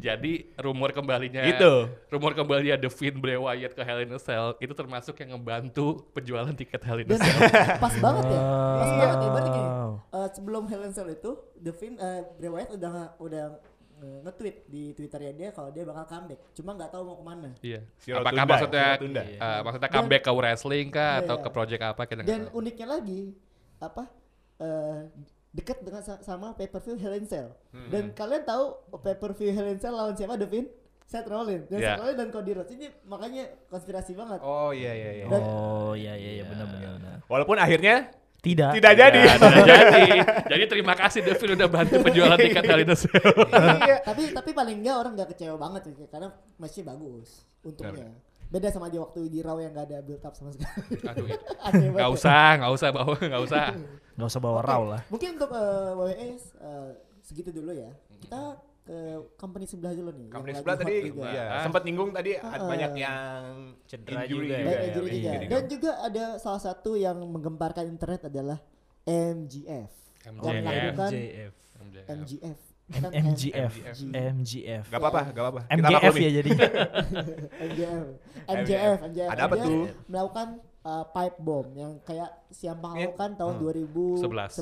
Jadi 0.00 0.32
rumor 0.56 0.90
kembalinya 0.90 1.44
Gitu. 1.44 1.72
rumor 2.08 2.32
kembali 2.32 2.72
ada 2.72 2.88
Finn 2.88 3.16
Bray 3.16 3.36
Wyatt 3.36 3.72
ke 3.72 3.82
Hell 3.82 4.00
in 4.00 4.10
a 4.10 4.18
Cell 4.18 4.56
itu 4.56 4.72
termasuk 4.72 5.12
yang 5.14 5.36
ngebantu 5.36 6.08
penjualan 6.10 6.48
tiket 6.50 6.80
Hell 6.80 6.98
in 6.98 7.06
a 7.06 7.10
Dan 7.10 7.20
Cell. 7.20 7.38
pas 7.78 7.94
banget 7.94 8.24
ya, 8.26 8.40
pas 8.40 8.80
Wow. 8.82 8.96
banget 8.96 9.16
ya. 9.16 9.28
Berarti 9.30 9.50
gini, 9.50 9.68
eh, 10.10 10.28
sebelum 10.32 10.62
Hell 10.66 10.82
in 10.82 10.92
Cell 10.92 11.10
itu, 11.10 11.30
The 11.54 11.72
Finn, 11.72 11.94
eh, 11.94 12.24
Bray 12.34 12.48
Wyatt 12.48 12.70
udah 12.72 12.92
udah 13.18 13.44
nge-tweet 14.00 14.56
di 14.66 14.82
Twitternya 14.90 15.32
dia 15.34 15.48
kalau 15.50 15.68
dia 15.68 15.84
bakal 15.84 16.08
comeback. 16.08 16.40
Cuma 16.50 16.72
nggak 16.72 16.88
tahu 16.88 17.02
mau 17.04 17.16
ke 17.16 17.24
mana. 17.26 17.50
Iya. 17.60 17.80
Zero 17.98 18.16
Apakah 18.18 18.32
tunda, 18.38 18.48
maksudnya 18.50 18.86
tunda. 18.96 19.22
eh, 19.22 19.60
maksudnya 19.60 19.84
Dan- 19.86 19.96
comeback 19.98 20.22
ke 20.24 20.32
wrestling 20.32 20.86
kah 20.88 21.12
Iya, 21.12 21.20
atau 21.20 21.36
iya. 21.36 21.44
ke 21.44 21.48
project 21.50 21.82
apa 21.84 22.02
kita 22.04 22.20
Dan 22.22 22.40
tahu. 22.42 22.56
uniknya 22.56 22.86
lagi, 22.88 23.22
apa? 23.78 24.04
eh, 24.58 25.00
dekat 25.50 25.78
dengan 25.80 26.00
sa- 26.00 26.20
sama 26.20 26.52
pay 26.52 26.66
per 26.66 26.78
view 26.80 26.94
Hell 26.94 27.14
in 27.14 27.24
Cell. 27.24 27.50
Hmm. 27.70 27.88
Dan 27.88 28.02
kalian 28.10 28.42
tahu 28.42 28.64
pay 28.96 29.14
per 29.14 29.32
view 29.32 29.50
Hell 29.50 29.66
in 29.66 29.76
Cell 29.76 29.92
lawan 29.92 30.14
siapa, 30.14 30.34
The 30.34 30.46
Finn? 30.46 30.66
Seth 31.02 31.26
Rollins. 31.26 31.66
Dan 31.66 31.76
Iya. 31.76 31.86
Seth 31.88 32.00
Rollins 32.00 32.18
dan 32.18 32.28
Cody 32.30 32.52
Rhodes 32.52 32.72
ini 32.72 32.86
makanya 33.04 33.42
konspirasi 33.66 34.14
banget. 34.14 34.38
oh 34.40 34.70
iya 34.70 34.92
iya 34.92 35.10
iya 35.12 35.24
Dan- 35.26 35.42
Oh 35.42 35.92
iya 35.92 36.14
iya 36.14 36.30
iya 36.32 36.44
benar 36.44 36.66
benar. 36.68 36.90
benar. 36.94 37.16
walaupun 37.26 37.56
akhirnya 37.56 38.14
Tidak. 38.40 38.72
tidak 38.72 38.92
jadi 38.94 39.20
Ya, 39.20 39.34
tidak 39.34 39.66
jadi. 39.74 40.02
Jadi 40.46 40.64
terima 40.66 40.94
kasih 40.94 41.20
Devin 41.20 41.50
udah 41.52 41.68
bantu 41.68 41.94
penjualan 42.00 42.38
tiket 42.38 42.62
Hell 42.62 42.80
in 42.80 42.90
Cell. 42.94 43.26
iya 43.82 43.96
tapi 44.00 44.22
tapi 44.30 44.50
paling 44.52 44.76
enggak 44.78 44.96
orang 44.96 45.12
nggak 45.12 45.28
kecewa 45.30 45.58
banget 45.58 45.82
sih 45.84 46.06
karena 46.06 46.30
matchnya 46.56 46.84
bagus 46.86 47.42
untungnya 47.60 48.06
beda 48.50 48.68
sama 48.68 48.86
aja 48.86 48.98
waktu 48.98 49.20
di 49.26 49.38
Raw 49.40 49.56
yang 49.56 49.70
nggak 49.70 49.86
ada 49.86 49.98
build 50.00 50.20
up 50.20 50.34
sama 50.34 50.50
sekali 50.50 50.98
Aduh, 51.06 51.26
itu. 51.30 51.38
Nggak 51.88 52.10
usah, 52.12 52.58
nggak 52.58 52.72
usah 52.72 52.88
bawa, 52.90 53.14
nggak 53.16 53.42
usah. 53.42 53.64
Nggak 54.12 54.28
usah 54.28 54.40
bawa 54.40 54.60
raw 54.60 54.82
lah. 54.84 55.00
mungkin 55.06 55.28
untuk 55.34 55.50
eh, 55.50 55.90
WWE 55.92 56.28
eh, 56.34 56.90
segitu 57.20 57.50
dulu 57.50 57.70
ya 57.70 57.88
kita 58.18 58.40
ke 58.80 58.96
company 59.36 59.64
sebelah 59.64 59.92
dulu 59.92 60.10
nih 60.10 60.26
yang 60.26 60.34
company 60.34 60.52
sebelah 60.52 60.76
tadi 60.76 60.94
juga. 61.06 61.28
ya 61.30 61.44
Ah. 61.48 61.62
sempat 61.62 61.82
nyinggung 61.84 62.10
tadi 62.10 62.30
ada 62.34 62.58
Ah. 62.58 62.66
banyak 62.66 62.92
yang 62.96 63.42
Cedera 63.86 64.20
injury 64.20 64.34
juga 64.42 64.56
ya. 64.56 64.66
Ya, 64.66 64.78
injury 64.82 65.08
iya, 65.14 65.32
juga. 65.36 65.48
dan 65.48 65.62
juga 65.64 65.90
ada 66.02 66.24
salah 66.36 66.58
satu 66.60 66.90
yang 66.96 67.16
menggemparkan 67.22 67.86
internet 67.86 68.26
adalah 68.26 68.58
MGF. 69.06 69.92
MGF 70.26 70.94
Kan 70.96 71.12
MGF. 72.18 72.58
MGF. 72.90 73.72
MGF. 74.04 74.84
Gak 74.86 74.98
apa-apa, 74.98 75.20
gak 75.30 75.40
apa-apa. 75.40 75.60
Kita 75.64 75.88
MGF 75.88 76.14
ya 76.16 76.30
jadi. 76.36 76.50
MJF 77.70 78.04
MJF 78.50 78.98
MJF 79.06 79.28
Ada 79.30 79.42
apa 79.46 79.54
tuh? 79.56 79.86
melakukan 80.06 80.46
uh, 80.82 81.04
pipe 81.06 81.36
bomb 81.38 81.68
yang 81.72 81.92
kayak 82.02 82.30
siapa 82.50 82.82
lakukan 82.90 83.30
tahun 83.36 83.54
Hmm. 83.56 83.64
2011 84.18 84.58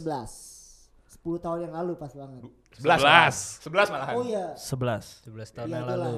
10 1.19 1.41
tahun 1.41 1.59
yang 1.63 1.75
lalu 1.75 1.93
pas 1.95 2.13
banget 2.13 2.45
Sebelas. 2.69 3.01
Sebelas. 3.01 3.37
Sebelas 3.59 3.87
malahan. 3.89 4.15
oh 4.15 4.23
iya 4.23 4.45
11. 4.55 5.25
11 5.27 5.51
tahun 5.51 5.67
Iya, 5.67 5.75
yang 5.75 5.87
lalu. 5.89 6.13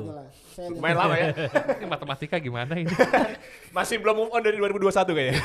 Lumayan 0.69 0.97
lama 0.99 1.15
ya. 1.15 1.27
Ini 1.79 1.87
matematika 1.89 2.37
gimana 2.37 2.75
ini? 2.75 2.91
Masih 3.77 3.97
belum 3.97 4.13
move 4.19 4.31
on 4.31 4.43
dari 4.43 4.59
2021 4.59 4.93
kayaknya. 5.09 5.41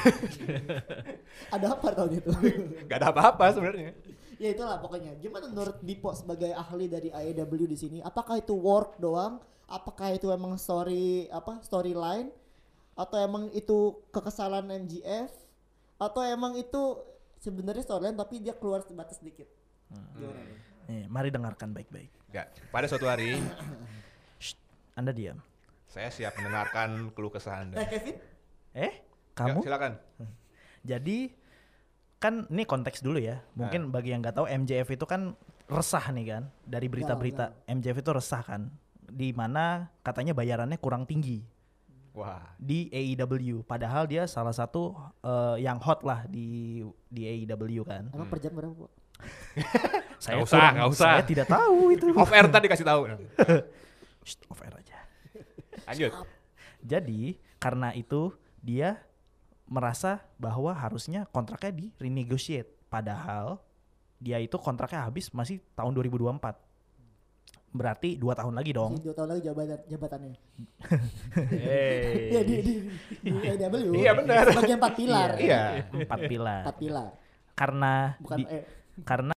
ada 1.48 1.68
apa 1.72 1.88
tahun 1.94 2.12
itu 2.20 2.32
Gak 2.84 2.98
ada 3.00 3.08
apa-apa 3.14 3.46
sebenarnya. 3.54 3.96
Ya 4.36 4.50
itulah 4.50 4.78
pokoknya 4.78 5.16
gimana 5.16 5.48
menurut 5.48 5.78
Dipo 5.80 6.12
sebagai 6.12 6.52
ahli 6.52 6.86
dari 6.86 7.10
AEW 7.10 7.66
di 7.66 7.76
sini 7.76 7.98
apakah 8.00 8.38
itu 8.38 8.52
work 8.52 8.98
doang 8.98 9.40
apakah 9.66 10.12
itu 10.12 10.30
emang 10.30 10.56
story 10.56 11.26
apa 11.30 11.60
storyline 11.62 12.30
atau 12.94 13.18
emang 13.18 13.52
itu 13.52 13.78
kekesalan 14.10 14.68
MGF 14.84 15.32
atau 15.96 16.22
emang 16.22 16.56
itu 16.56 17.00
sebenarnya 17.38 17.82
storyline 17.82 18.14
tapi 18.14 18.40
dia 18.40 18.54
keluar 18.54 18.82
sebatas 18.82 19.18
sedikit 19.18 19.48
gimana 20.14 20.42
nih? 20.42 20.60
Nih, 20.86 21.04
mari 21.08 21.30
dengarkan 21.30 21.74
baik-baik. 21.74 22.14
Ya, 22.30 22.46
pada 22.70 22.86
suatu 22.86 23.06
hari 23.06 23.42
Shh, 24.44 24.54
Anda 24.94 25.10
diam. 25.10 25.42
saya 25.86 26.10
siap 26.10 26.36
mendengarkan 26.36 27.10
keluh 27.10 27.32
kesah 27.32 27.64
Anda. 27.64 27.80
Eh 27.80 27.88
Kevin 27.88 28.16
Eh, 28.76 28.92
Ya, 28.92 28.92
kamu? 29.34 29.64
silakan. 29.64 29.96
Jadi 30.86 31.32
kan 32.18 32.48
ini 32.50 32.64
konteks 32.64 33.04
dulu 33.04 33.20
ya. 33.20 33.44
Mungkin 33.54 33.92
bagi 33.92 34.12
yang 34.16 34.24
nggak 34.24 34.36
tahu 34.36 34.48
MJF 34.48 34.90
itu 34.92 35.06
kan 35.06 35.36
resah 35.66 36.06
nih 36.14 36.26
kan 36.26 36.44
dari 36.64 36.88
berita-berita. 36.88 37.66
MJF 37.68 37.98
itu 38.02 38.12
resah 38.14 38.42
kan 38.42 38.70
di 39.06 39.32
mana 39.32 39.94
katanya 40.02 40.34
bayarannya 40.34 40.82
kurang 40.82 41.06
tinggi 41.06 41.46
Wah. 42.18 42.42
di 42.58 42.90
AEW 42.90 43.62
padahal 43.62 44.10
dia 44.10 44.26
salah 44.26 44.50
satu 44.50 44.98
eh, 45.22 45.62
yang 45.62 45.78
hot 45.78 46.02
lah 46.02 46.26
di 46.26 46.82
di 47.06 47.22
AEW 47.24 47.86
kan. 47.86 48.10
emang 48.10 48.30
per 48.32 48.40
jam 48.42 48.56
berapa? 48.56 48.90
Saya 50.24 50.42
usah, 50.42 50.58
kurang- 50.58 50.74
nggak 50.76 50.90
usah. 50.92 51.12
Saya 51.20 51.24
tidak 51.28 51.48
tahu 51.48 51.78
itu. 51.94 52.06
Off 52.20 52.32
air 52.34 52.48
tadi 52.50 52.66
kasih 52.68 52.88
tahu. 52.88 53.02
Shh, 54.28 54.42
off 54.50 54.58
air 54.66 54.74
aja. 54.74 54.98
Lanjut. 55.86 56.12
Jadi 56.82 57.38
karena 57.62 57.94
itu 57.94 58.34
dia 58.58 58.98
merasa 59.66 60.22
bahwa 60.38 60.72
harusnya 60.72 61.26
kontraknya 61.28 61.72
di 61.74 61.86
renegotiate. 61.98 62.70
Padahal 62.86 63.60
dia 64.18 64.40
itu 64.40 64.56
kontraknya 64.56 65.04
habis 65.04 65.30
masih 65.30 65.60
tahun 65.74 65.92
2024. 65.94 66.40
Berarti 67.76 68.16
dua 68.16 68.32
tahun 68.32 68.56
lagi 68.56 68.72
dong. 68.72 68.96
Dua 69.04 69.12
tahun 69.12 69.36
lagi 69.36 69.42
jabatan 69.44 69.80
jabatannya 69.86 70.32
Hey. 71.52 72.32
ya 72.36 72.42
di 72.42 72.56
di, 72.64 72.74
di 73.20 73.30
AEW 73.52 73.92
Iya, 73.92 74.12
benar. 74.16 74.48
sebagai 74.48 74.76
empat 74.80 74.94
pilar 74.96 75.30
Iya. 75.36 75.64
Empat 75.92 76.20
pilar. 76.24 76.62
empat 76.64 76.78
pilar 76.80 77.10
Karena 77.52 77.94
bukan 78.24 78.38
di- 78.40 78.48
eh, 78.48 78.64
karena 79.04 79.35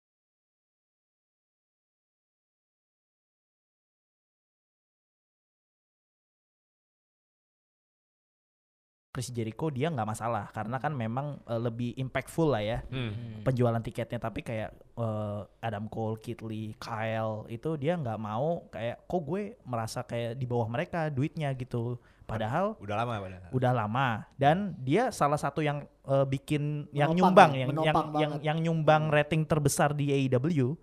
Chris 9.17 9.33
Jericho 9.33 9.73
dia 9.73 9.89
nggak 9.89 10.05
masalah. 10.05 10.53
Karena 10.53 10.77
kan 10.77 10.93
memang 10.93 11.41
eh, 11.41 11.57
lebih 11.57 11.97
impactful 11.97 12.53
lah 12.53 12.61
ya 12.61 12.79
Hmm. 12.85 13.41
penjualan 13.41 13.81
tiketnya. 13.81 14.21
Tapi 14.21 14.45
kayak 14.45 14.69
eh, 14.77 15.41
Adam 15.59 15.89
Cole, 15.89 16.21
Kid 16.21 16.45
Lee, 16.45 16.77
Kyle 16.77 17.49
itu 17.49 17.73
dia 17.75 17.97
nggak 17.97 18.15
mau 18.15 18.69
kayak 18.69 19.01
kok 19.03 19.21
gue 19.25 19.41
merasa 19.65 20.05
kayak 20.05 20.37
di 20.37 20.45
bawah 20.45 20.69
mereka 20.69 21.09
duitnya 21.09 21.49
gitu. 21.51 21.97
Padahal 22.23 22.75
Udah 22.77 23.01
lama 23.01 23.23
padahal. 23.23 23.49
udah 23.49 23.71
lama. 23.73 24.07
Dan 24.35 24.75
dia 24.77 25.09
salah 25.09 25.39
satu 25.39 25.63
yang 25.63 25.81
eh, 26.03 26.25
bikin 26.27 26.85
yang 26.91 27.15
Menopang 27.15 27.17
nyumbang 27.17 27.51
ya, 27.51 27.65
yang 27.65 27.71
yang 27.81 27.95
yang, 28.13 28.33
yang 28.43 28.57
nyumbang 28.61 29.09
rating 29.09 29.41
terbesar 29.41 29.95
di 29.95 30.11
AEW 30.11 30.75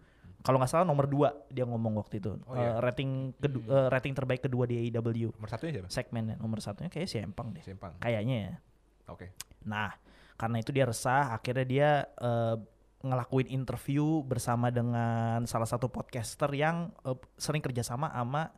kalau 0.44 0.60
nggak 0.60 0.68
salah 0.68 0.84
nomor 0.84 1.08
dua 1.08 1.32
dia 1.48 1.64
ngomong 1.64 1.96
waktu 1.96 2.20
itu 2.20 2.36
Oh, 2.44 2.52
iya. 2.52 2.76
Eh, 2.76 2.78
rating 2.78 3.32
kedu- 3.34 3.64
eh, 3.64 3.88
rating 3.88 4.12
terbaik 4.12 4.44
kedua 4.44 4.64
di 4.64 4.76
AEW 4.84 5.32
Nomor 5.32 5.48
satunya 5.48 5.72
siapa? 5.74 5.88
segmennya 5.88 6.36
nomor 6.36 6.60
satunya 6.60 6.86
kayak 6.86 7.08
si 7.08 7.16
Empang 7.16 7.50
deh 7.50 7.60
Simpang. 7.60 7.96
kayaknya 7.96 8.36
ya 8.38 8.54
Oke. 9.06 9.32
nah 9.64 9.96
karena 10.34 10.56
itu 10.58 10.68
dia 10.68 10.84
resah 10.84 11.32
akhirnya 11.32 11.64
dia 11.64 11.88
eh, 12.14 12.56
ngelakuin 13.00 13.48
interview 13.48 14.20
bersama 14.20 14.68
dengan 14.68 15.44
salah 15.44 15.64
satu 15.64 15.88
podcaster 15.88 16.52
yang 16.52 16.92
eh, 17.02 17.16
sering 17.34 17.60
kerjasama 17.60 18.08
sama 18.08 18.52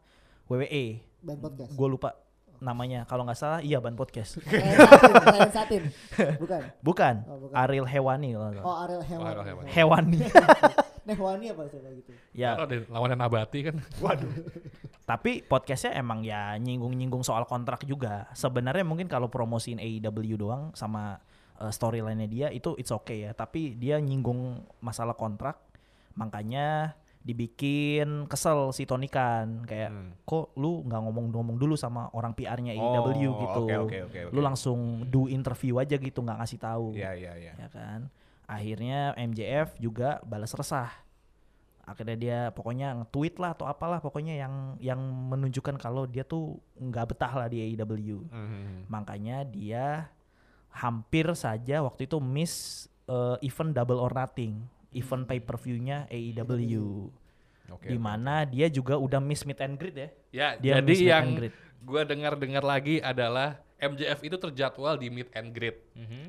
WWE 0.46 1.03
Band 1.20 1.40
podcast. 1.40 1.70
gue 1.72 1.88
lupa 1.88 2.11
namanya 2.57 3.05
kalau 3.05 3.22
nggak 3.22 3.37
salah 3.37 3.61
iya 3.61 3.77
ban 3.77 3.92
podcast 3.92 4.40
Ryan 4.40 4.79
Satin, 4.81 5.12
Ryan 5.12 5.53
Satin. 5.53 5.83
Bukan. 6.42 6.62
bukan, 6.81 7.14
Oh, 7.27 7.37
bukan. 7.42 7.55
Ariel 7.55 7.85
Hewani 7.85 8.29
kalau 8.33 8.46
nggak 8.46 8.57
salah. 8.57 8.64
Oh, 8.66 8.77
Ariel 8.81 9.05
Hewan. 9.05 9.27
Ariel 9.29 9.44
Hewan. 9.44 9.64
Hewani 9.68 10.18
Nehwani 11.07 11.47
apa 11.49 11.62
sih 11.66 11.79
kayak 11.79 11.95
gitu? 11.97 12.11
ya 12.33 12.53
Kalau 12.53 12.66
ada 12.66 12.77
lawannya 12.88 13.16
Nabati 13.16 13.59
kan. 13.62 13.77
tapi 15.11 15.40
podcastnya 15.40 15.95
emang 15.95 16.21
ya 16.21 16.55
nyinggung-nyinggung 16.57 17.23
soal 17.23 17.45
kontrak 17.45 17.83
juga 17.83 18.27
sebenarnya 18.33 18.83
mungkin 18.83 19.07
kalau 19.07 19.27
promosiin 19.27 19.79
AEW 19.79 20.35
doang 20.37 20.75
sama 20.75 21.23
uh, 21.57 21.71
storyline-nya 21.71 22.27
dia 22.27 22.47
itu 22.51 22.75
it's 22.75 22.90
okay 22.90 23.23
ya 23.23 23.33
tapi 23.33 23.73
dia 23.73 23.97
nyinggung 23.97 24.61
masalah 24.81 25.14
kontrak 25.14 25.62
makanya 26.12 26.99
dibikin 27.21 28.27
kesel 28.27 28.71
si 28.71 28.83
Tony 28.83 29.07
Khan 29.07 29.62
kayak 29.62 29.87
Hmm. 29.87 30.11
kok 30.23 30.55
lu 30.55 30.83
nggak 30.83 31.01
ngomong-ngomong 31.01 31.55
dulu 31.55 31.75
sama 31.75 32.07
orang 32.11 32.31
PR-nya 32.33 32.73
Oh, 32.73 32.99
AEW 33.05 33.31
gitu 33.37 33.61
oke, 33.62 33.75
oke, 33.81 33.99
oke, 34.05 34.19
oke. 34.25 34.33
lu 34.33 34.40
langsung 34.40 34.79
do 35.05 35.27
interview 35.27 35.77
aja 35.77 35.95
gitu 35.95 36.19
nggak 36.21 36.38
ngasih 36.40 36.59
tahu 36.59 36.95
Iya, 36.95 37.14
iya, 37.14 37.33
iya. 37.37 37.53
ya 37.57 37.69
kan 37.69 38.11
akhirnya 38.46 39.12
MJF 39.16 39.74
juga 39.76 40.22
balas 40.22 40.50
resah 40.50 40.90
akhirnya 41.82 42.16
dia 42.16 42.38
pokoknya 42.50 42.98
nge-tweet 42.98 43.38
lah 43.38 43.52
atau 43.52 43.62
apalah 43.64 43.98
pokoknya 43.98 44.35
yang 44.37 44.54
yang 44.80 44.98
menunjukkan 44.98 45.76
kalau 45.76 46.02
dia 46.02 46.22
tuh 46.22 46.59
nggak 46.74 47.12
betah 47.12 47.30
lah 47.32 47.46
di 47.46 47.62
AEW 47.64 48.26
Mhm. 48.26 48.87
makanya 48.87 49.42
dia 49.42 50.11
hampir 50.68 51.26
saja 51.32 51.80
waktu 51.80 52.04
itu 52.04 52.18
miss 52.18 52.87
eh, 53.06 53.38
event 53.40 53.70
Double 53.70 53.96
or 53.96 54.11
Nothing 54.11 54.66
event 54.90 55.24
pay 55.24 55.38
per 55.38 55.54
view-nya 55.56 56.06
AEW 56.06 57.06
Oke. 57.68 57.87
di 57.87 57.98
mana 57.98 58.42
dia 58.42 58.66
juga 58.66 58.94
udah 58.94 59.18
miss 59.18 59.42
meet 59.42 59.59
and 59.59 59.74
greet 59.74 59.94
ya 59.96 60.09
Ya, 60.32 60.48
Dia 60.56 60.72
jadi 60.76 60.82
miss 60.85 60.98
meet 60.98 61.06
yang 61.09 61.24
and 61.24 61.38
greet. 61.38 61.54
gua 61.80 62.02
dengar-dengar 62.02 62.62
lagi 62.62 62.98
adalah 62.98 63.62
MJF 63.76 64.20
itu 64.22 64.37
terjadwal 64.37 64.96
di 64.96 65.06
meet 65.06 65.28
and 65.32 65.50
greet. 65.50 65.76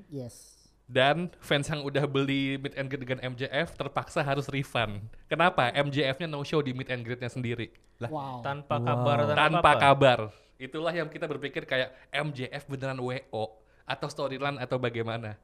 Yes. 0.08 0.57
Dan 0.88 1.28
fans 1.38 1.68
yang 1.68 1.84
udah 1.84 2.08
beli 2.08 2.56
meet 2.56 2.72
and 2.74 2.88
greet 2.88 3.04
dengan 3.04 3.20
MJF 3.22 3.76
terpaksa 3.76 4.24
harus 4.24 4.48
refund. 4.48 5.04
Kenapa? 5.28 5.68
MJF-nya 5.70 6.26
no 6.26 6.42
show 6.42 6.60
di 6.60 6.72
meet 6.72 6.88
and 6.88 7.04
greet-nya 7.04 7.28
sendiri. 7.28 7.76
Wow. 8.00 8.40
Tanpa 8.40 8.78
Wow. 8.78 8.88
kabar 8.88 9.18
tanpa, 9.22 9.36
Tanpa 9.36 9.60
apa. 9.70 9.82
kabar. 9.82 10.20
Itulah 10.56 10.90
yang 10.90 11.06
kita 11.06 11.26
berpikir 11.26 11.64
kayak 11.64 11.92
MJF 12.10 12.66
beneran 12.66 12.98
WO 12.98 13.44
atau 13.84 14.08
storyline 14.08 14.56
atau 14.58 14.78
bagaimana. 14.78 15.36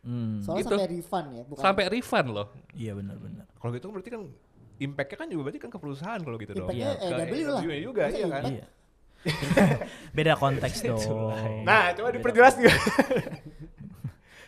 Hmm, 0.00 0.38
Soalnya 0.40 0.62
Gitu. 0.62 0.74
sampai 0.74 0.88
refund 0.92 1.26
ya, 1.28 1.42
bukan? 1.44 1.62
Sampai 1.62 1.84
refund 1.88 2.28
loh. 2.28 2.46
iya 2.72 2.92
benar-benar 2.92 3.46
Kalau 3.52 3.70
gitu 3.72 3.86
berarti 3.88 4.10
kan 4.10 4.22
impact-nya 4.78 5.16
kan 5.16 5.26
juga 5.26 5.42
berarti 5.44 5.60
kan 5.60 5.70
ke 5.70 5.78
perusahaan 5.78 6.20
kalau 6.20 6.36
gitu 6.36 6.52
dong. 6.54 6.66
Impact-nya 6.66 6.90
Iya. 6.92 7.14
AEW 7.22 7.46
lah. 7.48 7.62
Juga, 7.80 8.02
Masa 8.04 8.16
iya 8.16 8.26
kan? 8.26 8.42
impact? 8.42 8.50
iya 8.50 8.66
beda 10.16 10.32
konteks 10.34 10.78
dong 10.80 11.02
Nah, 11.62 11.90
coba 11.92 12.08
diperjelas 12.10 12.54
juga. 12.56 12.70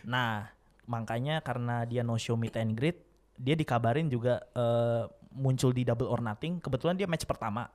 Nah, 0.05 0.49
makanya 0.89 1.39
karena 1.41 1.85
dia 1.85 2.01
no 2.01 2.17
show 2.17 2.37
meet 2.37 2.57
and 2.57 2.73
greet, 2.73 3.01
dia 3.37 3.53
dikabarin 3.57 4.07
juga 4.09 4.41
eh, 4.53 5.03
muncul 5.33 5.71
di 5.71 5.87
Double 5.87 6.09
or 6.09 6.21
Nothing. 6.21 6.59
Kebetulan 6.61 6.97
dia 6.97 7.07
match 7.07 7.25
pertama 7.25 7.69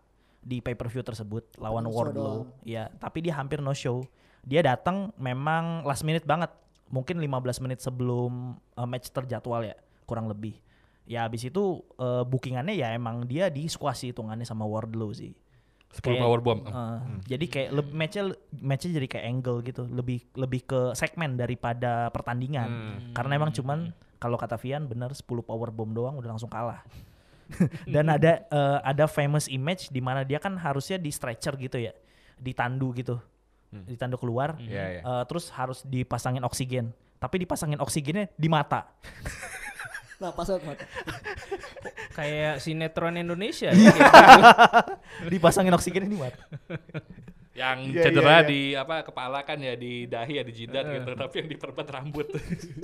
di 0.46 0.62
pay 0.62 0.78
per 0.78 0.86
view 0.86 1.02
tersebut 1.02 1.58
lawan 1.58 1.86
No 1.86 1.90
Wardlow. 1.90 2.46
Ya, 2.62 2.92
tapi 3.02 3.24
dia 3.24 3.34
hampir 3.34 3.58
no 3.58 3.74
show. 3.74 4.06
Dia 4.46 4.62
datang 4.62 5.10
memang 5.18 5.82
last 5.82 6.06
minute 6.06 6.22
banget. 6.22 6.52
Mungkin 6.86 7.18
15 7.18 7.64
menit 7.66 7.82
sebelum 7.82 8.54
eh, 8.78 8.86
match 8.86 9.10
terjadwal 9.10 9.66
ya, 9.66 9.74
kurang 10.06 10.30
lebih. 10.30 10.54
Ya 11.06 11.26
habis 11.26 11.46
itu 11.46 11.82
eh, 11.98 12.22
bookingannya 12.22 12.74
ya 12.74 12.94
emang 12.94 13.26
dia 13.26 13.50
di 13.50 13.66
squash 13.66 14.06
hitungannya 14.06 14.46
sama 14.46 14.66
Wardlow 14.66 15.10
sih. 15.10 15.34
10 15.86 16.02
Kayak, 16.02 16.22
power 16.22 16.40
bomb. 16.40 16.60
eh, 16.62 16.98
Jadi 17.26 17.46
kayak 17.46 17.70
leb- 17.72 17.94
matchnya 17.94 18.22
matchnya 18.58 18.90
jadi 18.96 19.08
kayak 19.08 19.24
angle 19.26 19.58
gitu, 19.62 19.82
lebih 19.86 20.18
lebih 20.34 20.60
ke 20.62 20.80
segmen 20.92 21.34
daripada 21.34 22.10
pertandingan. 22.10 22.68
Karena 23.12 23.32
emang 23.34 23.50
cuman 23.50 23.90
kalau 24.16 24.36
kata 24.36 24.56
Vian 24.56 24.84
bener 24.84 25.10
10 25.10 25.24
power 25.40 25.68
bomb 25.70 25.92
doang 25.92 26.16
udah 26.16 26.30
langsung 26.30 26.48
kalah. 26.48 26.84
Dan 27.86 28.10
ada 28.10 28.42
eh, 28.44 28.78
ada 28.82 29.06
famous 29.06 29.46
image 29.46 29.88
di 29.88 30.00
mana 30.00 30.20
dia 30.20 30.36
kan 30.36 30.58
harusnya 30.58 30.98
di 30.98 31.08
stretcher 31.08 31.54
gitu 31.54 31.78
ya, 31.78 31.94
ditandu 32.36 32.90
gitu, 32.92 33.16
ditandu 33.70 34.18
keluar, 34.18 34.58
Iya, 34.58 34.84
iya. 34.90 35.00
eh, 35.00 35.24
terus 35.24 35.48
harus 35.50 35.80
dipasangin 35.82 36.42
oksigen. 36.42 36.90
Tapi 37.16 37.40
dipasangin 37.40 37.78
oksigennya 37.78 38.28
di 38.34 38.48
mata. 38.50 38.90
Nah, 40.16 40.32
pas 40.32 40.48
banget 40.48 40.64
mata. 40.64 40.84
Kayak 42.12 42.54
sinetron 42.58 43.16
Indonesia 43.16 43.68
ya. 43.68 43.76
gitu. 43.76 44.00
dipasangin 45.32 45.72
oksigennya 45.72 46.08
di 46.08 46.16
mata. 46.16 46.40
Yang 47.52 47.78
Iya, 47.88 48.02
cedera 48.04 48.20
iya, 48.28 48.36
iya. 48.36 48.48
di 48.48 48.60
apa 48.72 48.94
kepala 49.00 49.40
kan 49.40 49.56
ya 49.56 49.72
di 49.72 50.04
dahi 50.04 50.36
ya 50.36 50.44
di 50.44 50.52
jidat 50.52 50.84
gitu, 50.86 51.16
tapi 51.16 51.34
yang 51.40 51.48
diperban 51.48 51.86
rambut. 51.88 52.28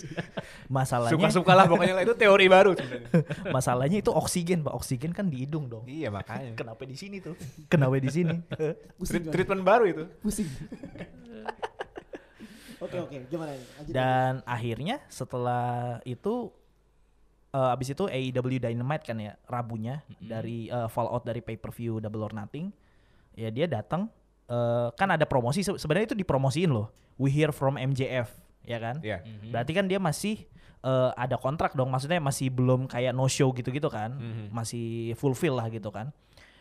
Masalahnya 0.76 1.12
Suka-suka 1.12 1.52
lah 1.52 1.68
pokoknya 1.68 1.94
lah 1.96 2.04
itu 2.04 2.16
teori 2.16 2.48
baru 2.48 2.72
sebenarnya. 2.72 3.08
masalahnya 3.56 3.98
itu 4.00 4.08
oksigen, 4.08 4.64
Pak. 4.64 4.72
Oksigen 4.72 5.12
kan 5.12 5.28
di 5.28 5.44
hidung 5.44 5.68
dong. 5.68 5.84
iya, 5.84 6.08
makanya. 6.08 6.56
Kenapa 6.56 6.88
di 6.88 6.96
sini 6.96 7.20
tuh? 7.20 7.36
Kenapa 7.68 8.00
di 8.00 8.08
sini? 8.08 8.32
Pusing. 8.96 9.24
Treat- 9.24 9.28
treatment 9.28 9.60
baru 9.60 9.84
itu. 9.88 10.04
Pusing. 10.24 10.48
Oke, 12.80 12.96
oke. 12.98 13.16
Gimana 13.28 13.52
ini? 13.54 13.64
Dan 13.92 14.40
akhirnya 14.42 15.04
setelah 15.06 16.00
itu 16.02 16.48
eh, 17.52 17.74
abis 17.74 17.92
itu 17.92 18.04
AEW 18.04 18.58
Dynamite 18.58 19.04
kan 19.04 19.16
ya 19.16 19.36
Rabunya 19.44 20.00
dari 20.18 20.66
eh, 20.66 20.88
Fallout 20.88 21.22
dari 21.22 21.38
pay 21.38 21.54
per 21.54 21.70
view 21.70 21.98
Double 21.98 22.22
or 22.22 22.32
Nothing. 22.32 22.72
Ya 23.32 23.48
dia 23.48 23.64
datang 23.64 24.08
eh, 24.46 24.88
kan 24.92 25.08
ada 25.08 25.24
promosi 25.24 25.60
Se- 25.60 25.76
sebenarnya 25.76 26.12
itu 26.12 26.18
dipromosiin 26.18 26.68
loh. 26.68 26.88
We 27.16 27.28
Hear 27.28 27.52
from 27.52 27.76
MJF 27.76 28.28
ya 28.62 28.78
kan? 28.78 29.02
Iya. 29.02 29.20
berarti 29.50 29.72
kan 29.74 29.84
dia 29.84 29.98
masih 29.98 30.46
eh, 30.80 31.10
ada 31.14 31.34
kontrak 31.34 31.74
dong 31.74 31.90
maksudnya 31.90 32.18
masih 32.18 32.46
belum 32.48 32.86
kayak 32.86 33.10
no 33.10 33.26
show 33.26 33.50
gitu-gitu 33.50 33.86
kan? 33.86 34.14
Mhm. 34.14 34.44
masih 34.50 34.86
fulfill 35.14 35.58
lah 35.58 35.66
gitu 35.66 35.90
kan? 35.90 36.10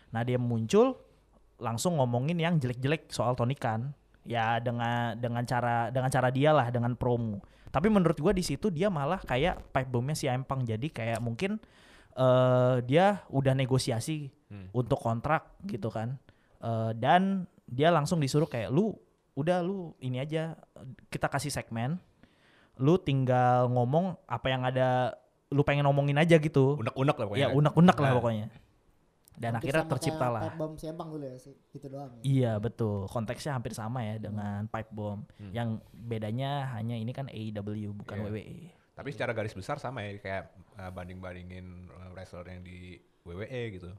Nah 0.09 0.21
dia 0.21 0.35
muncul 0.35 0.97
langsung 1.55 1.95
ngomongin 1.95 2.35
yang 2.35 2.57
jelek-jelek 2.57 3.07
soal 3.07 3.33
Tony 3.33 3.53
Khan. 3.53 3.93
Ya 4.21 4.57
dengan 4.57 5.17
dengan 5.17 5.41
cara 5.43 5.89
dengan 5.89 6.09
cara 6.09 6.29
dia 6.29 6.53
lah 6.53 6.69
dengan 6.69 6.93
promo 6.93 7.41
tapi 7.71 7.87
menurut 7.87 8.15
gua 8.15 8.31
di 8.31 8.43
situ 8.43 8.67
dia 8.67 8.87
malah 8.87 9.17
kayak 9.17 9.71
pipe 9.71 9.89
bombnya 9.89 10.13
si 10.13 10.27
Empang 10.27 10.61
jadi 10.61 10.83
kayak 10.85 11.19
mungkin 11.19 11.57
eh 12.11 12.75
dia 12.83 13.05
udah 13.27 13.53
negosiasi 13.53 14.27
Hmm. 14.45 14.67
untuk 14.71 14.99
kontrak 14.99 15.47
gitu 15.63 15.87
kan 15.87 16.19
Eh, 16.59 16.91
dan 16.93 17.47
dia 17.65 17.87
langsung 17.87 18.19
disuruh 18.19 18.45
kayak 18.45 18.67
lu 18.67 18.93
udah 19.33 19.63
lu 19.63 19.95
ini 19.97 20.19
aja 20.19 20.53
kita 21.07 21.25
kasih 21.25 21.49
segmen 21.49 21.97
lu 22.75 22.99
tinggal 22.99 23.65
ngomong 23.67 24.13
apa 24.25 24.45
yang 24.45 24.61
ada 24.61 25.15
lu 25.47 25.63
pengen 25.63 25.83
ngomongin 25.83 26.15
aja 26.15 26.35
gitu 26.35 26.77
Unek-unek 26.77 27.15
lah 27.15 27.25
pokoknya. 27.25 27.41
ya 27.41 27.47
unek-unek 27.49 27.95
lah 27.95 28.05
Nah. 28.05 28.15
pokoknya 28.15 28.45
dan 29.41 29.57
Hampir 29.57 29.73
akhirnya 29.73 29.83
sama 29.83 29.91
tercipta 29.97 30.21
kayak 30.21 30.35
lah 30.37 30.41
Pipe 30.45 30.57
bomb 30.61 31.09
dulu 31.09 31.25
ya 31.25 31.37
sih. 31.41 31.55
Gitu 31.73 31.85
doang. 31.89 32.11
ya. 32.13 32.21
Iya 32.21 32.53
betul, 32.61 33.09
konteksnya 33.09 33.57
hampir 33.57 33.73
sama 33.73 34.05
ya 34.05 34.21
dengan 34.21 34.69
pipe 34.69 34.93
bomb. 34.93 35.25
Hmm. 35.41 35.49
Yang 35.49 35.69
bedanya 35.91 36.69
hanya 36.77 36.95
ini 37.01 37.09
kan 37.09 37.25
AEW 37.25 37.89
bukan. 37.97 38.21
Iya. 38.21 38.29
WWE. 38.29 38.59
Tapi 38.93 39.09
secara 39.09 39.33
garis 39.33 39.57
besar 39.57 39.81
sama 39.81 40.05
ya 40.05 40.21
kayak 40.21 40.43
uh, 40.77 40.93
banding-bandingin 40.93 41.89
uh, 41.89 42.13
wrestler 42.13 42.45
yang 42.45 42.61
di 42.61 43.01
WWE 43.25 43.61
gitu. 43.81 43.89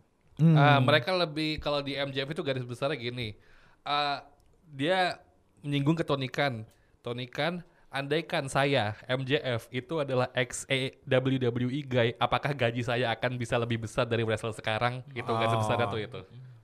Hmm. 0.40 0.56
Ah, 0.56 0.80
mereka 0.80 1.12
lebih 1.12 1.60
kalau 1.60 1.84
di 1.84 1.98
MJF 1.98 2.32
itu 2.32 2.42
garis 2.46 2.64
besarnya 2.64 2.96
gini. 2.96 3.36
Ah, 3.84 4.24
dia 4.70 5.20
menyinggung 5.60 5.98
ke 5.98 6.04
Tony 6.06 6.30
Khan. 6.30 6.64
Tony 7.02 7.26
Khan, 7.26 7.66
andaikan 7.92 8.48
saya 8.48 8.96
MJF 9.06 9.68
itu 9.70 10.00
adalah 10.00 10.32
ex 10.32 10.64
WWE 11.04 11.80
guy, 11.84 12.08
apakah 12.16 12.56
gaji 12.56 12.82
saya 12.82 13.12
akan 13.12 13.36
bisa 13.36 13.60
lebih 13.60 13.84
besar 13.84 14.08
dari 14.08 14.24
wrestler 14.24 14.56
sekarang? 14.56 15.04
Itu 15.12 15.28
Oh. 15.28 15.38
besarnya 15.60 15.86
tuh 15.86 16.00
itu. 16.00 16.20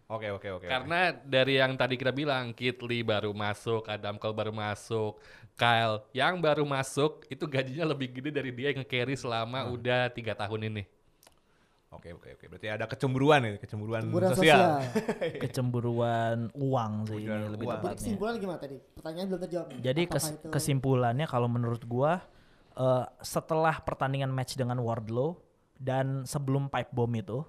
Oke 0.09 0.33
oke 0.33 0.49
oke. 0.57 0.65
oke. 0.65 0.67
Karena 0.67 1.13
dari 1.13 1.61
yang 1.61 1.77
tadi 1.77 2.01
kita 2.01 2.17
bilang, 2.17 2.57
Kit 2.57 2.81
Lee 2.81 3.05
baru 3.05 3.37
masuk, 3.37 3.85
Adam 3.85 4.17
Cole 4.17 4.33
baru 4.33 4.57
masuk, 4.57 5.21
Kyle 5.53 6.01
yang 6.17 6.41
baru 6.41 6.65
masuk 6.65 7.29
itu 7.29 7.45
gajinya 7.45 7.93
lebih 7.93 8.17
gede 8.17 8.31
dari 8.33 8.49
dia 8.49 8.73
yang 8.73 8.81
nge-carry 8.81 9.13
selama 9.19 9.69
udah 9.69 10.09
tiga 10.09 10.33
tahun 10.33 10.73
ini. 10.73 10.98
Oke 11.89 12.13
oke 12.13 12.37
oke. 12.37 12.45
Berarti 12.47 12.69
ada 12.69 12.85
kecemburuan 12.85 13.41
ya, 13.41 13.51
kecemburuan, 13.57 14.03
Hiburan 14.05 14.31
sosial. 14.31 14.61
sosial. 14.61 14.77
Kecemburuan 15.45 16.39
uang 16.53 16.93
sih 17.03 17.17
ini 17.17 17.25
Kecemburuan 17.25 17.51
lebih 17.51 17.65
uang. 17.65 17.73
Jadi 17.73 17.81
tepatnya. 17.81 17.97
kesimpulan 17.97 18.33
gimana 18.37 18.59
tadi? 18.61 18.77
Pertanyaan 18.93 19.27
belum 19.27 19.41
terjawab 19.41 19.67
nih. 19.67 19.79
Jadi 19.81 20.03
kes- 20.05 20.33
itu- 20.35 20.51
kesimpulannya 20.51 21.27
kalau 21.27 21.49
menurut 21.49 21.83
gua 21.85 22.13
eh, 22.75 23.05
setelah 23.21 23.81
pertandingan 23.81 24.29
match 24.29 24.55
dengan 24.55 24.77
Wardlow 24.79 25.41
dan 25.75 26.23
sebelum 26.23 26.69
pipe 26.69 26.93
bomb 26.93 27.15
itu 27.15 27.41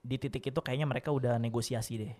di 0.00 0.16
titik 0.16 0.42
itu 0.44 0.58
kayaknya 0.58 0.88
mereka 0.88 1.12
udah 1.12 1.36
negosiasi 1.36 2.00
deh. 2.00 2.12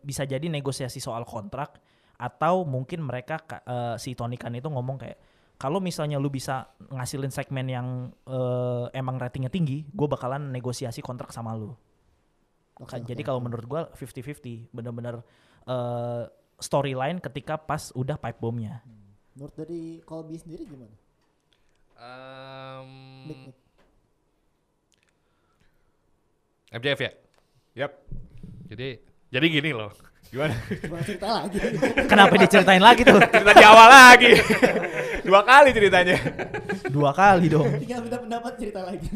Bisa 0.00 0.22
jadi 0.22 0.46
negosiasi 0.46 1.00
soal 1.00 1.24
kontrak 1.24 1.80
atau 2.14 2.62
mungkin 2.62 3.00
mereka 3.00 3.40
ka- 3.40 3.64
eh, 3.64 3.96
si 3.96 4.12
Tony 4.12 4.36
Khan 4.36 4.52
itu 4.52 4.68
ngomong 4.68 5.00
kayak 5.00 5.16
kalau 5.60 5.76
misalnya 5.76 6.16
lu 6.16 6.32
bisa 6.32 6.72
ngasilin 6.88 7.28
segmen 7.28 7.68
yang 7.68 8.08
eh, 8.24 8.86
emang 8.96 9.20
ratingnya 9.20 9.52
tinggi, 9.52 9.84
gue 9.92 10.08
bakalan 10.08 10.48
negosiasi 10.48 11.04
kontrak 11.04 11.36
sama 11.36 11.52
lu. 11.52 11.76
Oke, 12.80 12.96
Jadi 13.04 13.20
kalau 13.20 13.44
oke. 13.44 13.52
menurut 13.52 13.66
gua 13.68 13.82
50-50, 13.92 14.72
bener-bener 14.72 15.20
eh, 15.68 16.24
storyline 16.56 17.20
ketika 17.20 17.60
pas 17.60 17.92
udah 17.92 18.16
pipe 18.16 18.40
bombnya. 18.40 18.80
Menurut 19.36 19.52
dari 19.52 20.00
Colby 20.00 20.40
sendiri 20.40 20.64
gimana? 20.64 20.96
Nick, 23.28 23.52
Nick. 23.52 23.56
MJF 26.72 27.00
ya. 27.04 27.12
Yap. 27.84 27.92
Jadi 28.72 28.88
jadi 29.28 29.46
gini 29.52 29.70
loh. 29.76 29.92
Gimana? 30.32 30.56
Gimana 30.72 31.02
cerita 31.04 31.28
lagi? 31.28 31.58
Kenapa 32.08 32.34
diceritain 32.40 32.80
lagi 32.80 33.04
tuh? 33.04 33.20
Cerita 33.28 33.52
di 33.52 33.64
awal 33.66 33.88
lagi. 33.92 34.32
Dua 35.30 35.46
kali 35.46 35.70
ceritanya. 35.70 36.18
Dua 36.94 37.14
kali 37.14 37.46
dong. 37.46 37.70
Tinggal 37.78 38.02
minta 38.02 38.18
pendapat 38.18 38.52
cerita 38.58 38.82
lagi. 38.82 39.06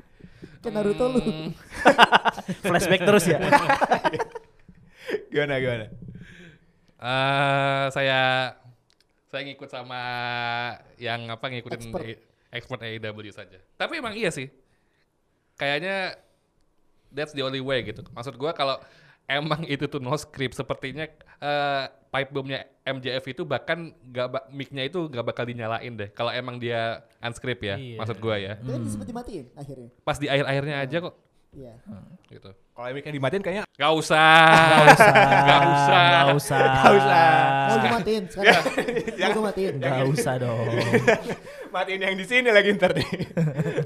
Kan 0.66 0.74
Naruto 0.74 1.06
lu. 1.14 1.20
Hmm, 1.22 1.48
Flashback 2.66 3.06
terus 3.06 3.24
ya. 3.30 3.38
Gimana 5.30 5.62
gimana? 5.62 5.86
eh, 7.04 7.84
saya 7.94 8.20
saya 9.30 9.42
ngikut 9.46 9.70
sama 9.70 10.00
yang 10.98 11.30
apa 11.30 11.46
ngikutin 11.52 11.92
Expert. 12.50 12.80
AEW 12.82 13.30
saja. 13.30 13.62
Tapi 13.78 14.02
emang 14.02 14.16
iya 14.18 14.34
sih. 14.34 14.50
Kayaknya 15.54 16.18
that's 17.14 17.30
the 17.36 17.44
only 17.46 17.62
way 17.62 17.86
gitu. 17.86 18.02
Maksud 18.10 18.34
gua 18.40 18.50
kalau 18.56 18.82
emang 19.26 19.62
itu 19.68 19.84
tuh 19.84 19.98
no 19.98 20.14
script 20.14 20.54
sepertinya 20.54 21.04
eh, 21.38 21.84
pipe 22.08 22.30
bombnya 22.30 22.62
MJF 22.80 23.24
itu 23.28 23.42
bahkan 23.42 23.90
gak 24.06 24.28
ba- 24.28 24.46
mic-nya 24.48 24.84
itu 24.84 25.08
gak 25.08 25.24
bakal 25.24 25.42
dinyalain 25.42 25.92
deh. 25.94 26.08
Kalau 26.08 26.30
emang 26.30 26.56
dia 26.56 27.00
unscript 27.18 27.60
ya, 27.60 27.74
Iya. 27.74 27.96
maksud 27.96 28.18
gua 28.18 28.36
ya. 28.36 28.54
Itu 28.56 28.70
kan 28.70 28.82
sempat 28.86 29.06
dimatiin 29.08 29.46
akhirnya. 29.52 29.88
Pas 30.00 30.16
di 30.16 30.26
akhir-akhirnya 30.26 30.76
aja 30.78 30.96
kok 31.00 31.14
Iya. 31.50 31.74
gitu. 32.28 32.50
Kalau 32.74 32.90
mic 32.90 33.06
dimatiin 33.06 33.40
kayaknya 33.40 33.64
Gak 33.72 33.92
usah. 33.92 34.46
Gak 34.46 34.82
usah. 34.88 35.10
Gak 35.10 35.62
usah. 35.64 36.02
Gak 36.06 36.26
usah. 36.30 36.58
Gak 36.62 36.92
usah. 36.94 37.26
Mau 37.64 37.76
gue 37.76 37.90
matiin 37.92 38.24
sekarang. 38.28 38.64
Mau 39.16 39.30
gue 39.32 39.44
matiin. 39.44 39.72
Gak 39.78 40.06
usah 40.08 40.34
dong. 40.38 40.66
matiin 41.74 42.00
yang 42.00 42.14
di 42.14 42.24
sini 42.24 42.48
lagi 42.48 42.70
ntar 42.72 42.92
nih. 42.92 43.10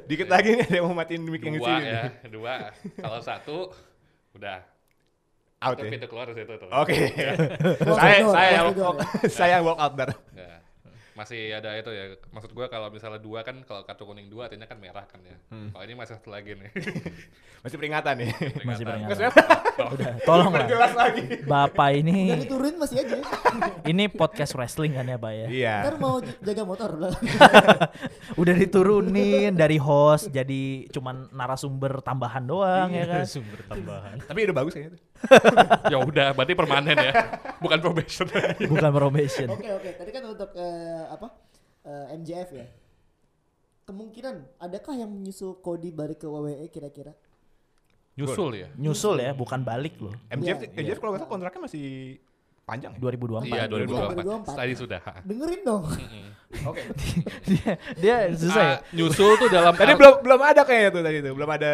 Dikit 0.04 0.28
lagi 0.28 0.50
nih 0.54 0.64
ada 0.66 0.74
yang 0.74 0.86
mau 0.86 0.96
matiin 0.98 1.22
mic 1.22 1.40
yang 1.40 1.54
di 1.54 1.60
Dua 1.60 1.68
sini. 1.70 1.86
ya, 1.86 2.02
nih. 2.02 2.28
dua. 2.28 2.54
Kalau 2.94 3.20
satu 3.20 3.56
udah 4.34 4.60
Out 5.58 5.74
Itu 5.74 5.84
ya. 5.84 5.90
pintu 5.90 6.06
keluar 6.06 6.26
situ 6.30 6.54
tuh. 6.54 6.68
Oke. 6.70 6.96
Close 7.82 7.98
saya 7.98 8.14
the 8.14 8.22
door, 8.22 8.30
saya 8.30 8.48
yang 8.54 8.66
walk, 8.78 8.96
saya 9.26 9.50
yang 9.58 9.64
walk 9.66 9.78
out 9.78 9.92
bar. 9.92 10.10
Nggak. 10.30 10.58
Masih 11.18 11.50
ada 11.50 11.74
itu 11.74 11.90
ya. 11.90 12.04
Maksud 12.30 12.54
gua 12.54 12.70
kalau 12.70 12.94
misalnya 12.94 13.18
dua 13.18 13.42
kan 13.42 13.58
kalau 13.66 13.82
kartu 13.82 14.06
kuning 14.06 14.30
dua 14.30 14.46
artinya 14.46 14.70
kan 14.70 14.78
merah 14.78 15.02
kan 15.02 15.18
ya. 15.26 15.34
Hmm. 15.50 15.74
Kalau 15.74 15.82
ini 15.82 15.98
masih 15.98 16.14
satu 16.14 16.30
lagi 16.30 16.54
nih. 16.54 16.70
Masih 17.58 17.74
peringatan 17.74 18.22
nih. 18.22 18.30
Masih 18.62 18.86
Peringatan. 18.86 19.18
peringatan. 19.18 19.90
Udah, 19.98 20.12
tolong 20.22 20.54
lah. 20.54 20.66
Jelas 20.70 20.94
lagi. 20.94 21.22
Bapak 21.42 21.90
Udah 21.90 21.98
ini, 21.98 22.18
diturunin 22.38 22.78
masih 22.78 22.96
aja. 23.02 23.18
ini 23.82 24.04
podcast 24.06 24.54
wrestling 24.54 24.94
kan 24.94 25.02
ya 25.02 25.18
Pak 25.18 25.32
ya? 25.34 25.46
Iya. 25.50 25.74
Ntar 25.82 25.94
mau 25.98 26.22
jaga 26.22 26.62
motor. 26.62 26.90
Udah 28.38 28.54
diturunin 28.54 29.58
dari 29.58 29.74
host 29.74 30.30
jadi 30.30 30.86
cuman 30.94 31.34
narasumber 31.34 31.98
tambahan 31.98 32.46
doang 32.46 32.94
ya 32.94 33.10
kan? 33.10 33.26
Sumber 33.26 33.58
tambahan. 33.66 34.22
Tapi 34.22 34.38
udah 34.46 34.54
bagus 34.54 34.72
kayaknya. 34.78 34.94
tuh. 34.94 35.02
Ya 35.92 35.98
udah, 35.98 36.32
berarti 36.34 36.54
permanen 36.54 36.96
ya. 36.96 37.12
Bukan 37.58 37.78
probation. 37.82 38.26
Bukan 38.70 38.90
probation. 38.94 39.48
Oke 39.50 39.68
oke. 39.74 39.90
Tadi 39.98 40.10
kan 40.14 40.22
untuk 40.26 40.50
eh, 40.54 41.04
apa 41.10 41.28
eh, 41.84 42.16
MJF 42.18 42.50
ya. 42.54 42.66
Kemungkinan 43.88 44.60
adakah 44.60 44.94
yang 45.00 45.08
menyusul 45.08 45.58
Cody 45.64 45.88
balik 45.88 46.20
ke 46.20 46.28
WWE 46.28 46.68
kira-kira? 46.68 47.16
Nyusul 48.18 48.50
ya. 48.58 48.68
Nyusul 48.76 49.16
ya, 49.22 49.30
bukan 49.32 49.62
balik 49.62 49.96
loh. 50.02 50.12
MJF, 50.28 50.74
Iya, 50.74 50.74
MJF 50.74 50.98
kalau 50.98 51.14
nggak 51.14 51.22
salah 51.22 51.32
kontraknya 51.32 51.60
masih 51.70 51.86
panjang 52.66 52.92
ya. 52.92 53.00
2024. 53.00 53.48
Iya, 53.48 53.64
2024. 53.64 54.52
2024. 54.52 54.60
Tadi 54.60 54.72
sudah. 54.76 55.00
ha. 55.00 55.12
Dengerin 55.24 55.60
dong. 55.64 55.84
Oke. 56.68 56.82
dia, 57.48 57.70
dia 57.96 58.16
susah 58.34 58.60
ya. 58.60 58.74
Ah, 58.74 58.78
nyusul 58.92 59.30
tuh 59.40 59.48
dalam 59.48 59.72
Tadi 59.72 59.92
belum 59.96 60.14
belum 60.20 60.40
ada 60.42 60.60
kayaknya 60.66 60.90
tuh 60.92 61.02
tadi 61.06 61.18
tuh. 61.24 61.32
Belum 61.32 61.50
ada 61.50 61.72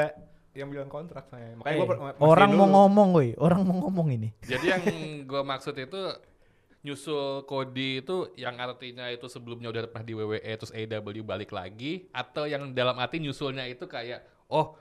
yang 0.54 0.70
bilang 0.70 0.86
kontrak 0.86 1.26
saya. 1.26 1.52
Makanya 1.54 1.76
gua 1.76 2.14
Eh, 2.14 2.22
orang 2.22 2.50
mau 2.54 2.64
dulu. 2.64 2.74
ngomong 2.78 3.08
woi, 3.12 3.28
orang 3.36 3.60
mau 3.62 3.76
ngomong 3.82 4.08
ini. 4.10 4.28
Jadi 4.50 4.66
yang 4.70 4.82
gua 5.26 5.42
maksud 5.42 5.74
itu 5.74 6.00
nyusul 6.80 7.42
Cody 7.44 8.00
itu 8.00 8.16
yang 8.36 8.54
artinya 8.56 9.08
itu 9.08 9.24
sebelumnya 9.26 9.68
udah 9.68 9.88
pernah 9.88 10.04
di 10.04 10.12
WWE 10.12 10.52
terus 10.54 10.68
AEW 10.70 11.24
balik 11.24 11.48
lagi 11.50 12.12
atau 12.12 12.44
yang 12.44 12.70
dalam 12.70 12.94
arti 12.96 13.18
nyusulnya 13.18 13.64
itu 13.64 13.84
kayak 13.84 14.20
oh 14.46 14.76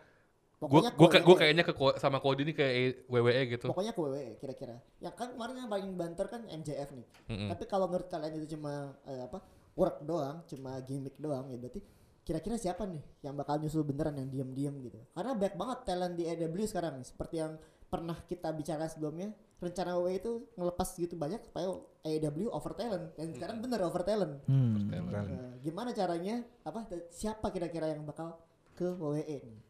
Pokoknya 0.60 0.92
ke 0.92 1.00
gua 1.00 1.08
WWE. 1.28 1.36
kayaknya 1.36 1.64
ke 1.64 1.74
sama 1.98 2.20
Cody 2.20 2.42
ini 2.44 2.54
kayak 2.54 3.04
WWE 3.08 3.42
gitu. 3.52 3.68
Pokoknya 3.68 3.92
ke 3.92 4.00
WWE 4.00 4.32
kira-kira. 4.38 4.76
Ya 5.00 5.12
kan 5.12 5.36
kemarin 5.36 5.60
yang 5.60 5.68
paling 5.68 5.92
banter 5.94 6.24
kan 6.28 6.42
MJF 6.44 6.90
nih. 6.92 7.08
Mm-mm. 7.28 7.50
Tapi 7.52 7.64
kalau 7.68 7.92
menurut 7.92 8.08
kalian 8.08 8.32
itu 8.38 8.56
cuma 8.56 8.96
eh, 9.04 9.24
apa? 9.24 9.44
work 9.74 10.06
doang, 10.06 10.46
cuma 10.46 10.78
gimmick 10.86 11.18
doang 11.18 11.50
ya 11.50 11.58
berarti 11.58 11.82
kira-kira 12.24 12.56
siapa 12.56 12.88
nih 12.88 13.04
yang 13.22 13.36
bakal 13.36 13.60
nyusul 13.60 13.84
beneran 13.84 14.16
yang 14.16 14.32
diam-diam 14.32 14.76
gitu. 14.80 15.00
Karena 15.12 15.36
banyak 15.36 15.56
banget 15.60 15.80
talent 15.84 16.16
di 16.16 16.24
AEW 16.28 16.64
sekarang 16.68 17.00
nih. 17.00 17.08
Seperti 17.08 17.36
yang 17.44 17.60
pernah 17.92 18.18
kita 18.26 18.50
bicara 18.56 18.90
sebelumnya, 18.90 19.30
rencana 19.62 19.94
WWE 20.02 20.18
itu 20.18 20.32
ngelepas 20.58 20.88
gitu 20.98 21.14
banyak 21.14 21.46
supaya 21.46 21.70
AEW 22.02 22.50
over 22.50 22.74
talent 22.74 23.14
dan 23.14 23.28
sekarang 23.38 23.62
bener 23.62 23.86
over 23.86 24.02
talent. 24.02 24.42
Hmm. 24.50 24.90
Nah, 24.90 25.54
gimana 25.62 25.94
caranya 25.94 26.42
apa 26.66 26.90
siapa 27.14 27.54
kira-kira 27.54 27.94
yang 27.94 28.02
bakal 28.04 28.40
ke 28.74 28.88
WWE 28.98 29.38
nih? 29.46 29.62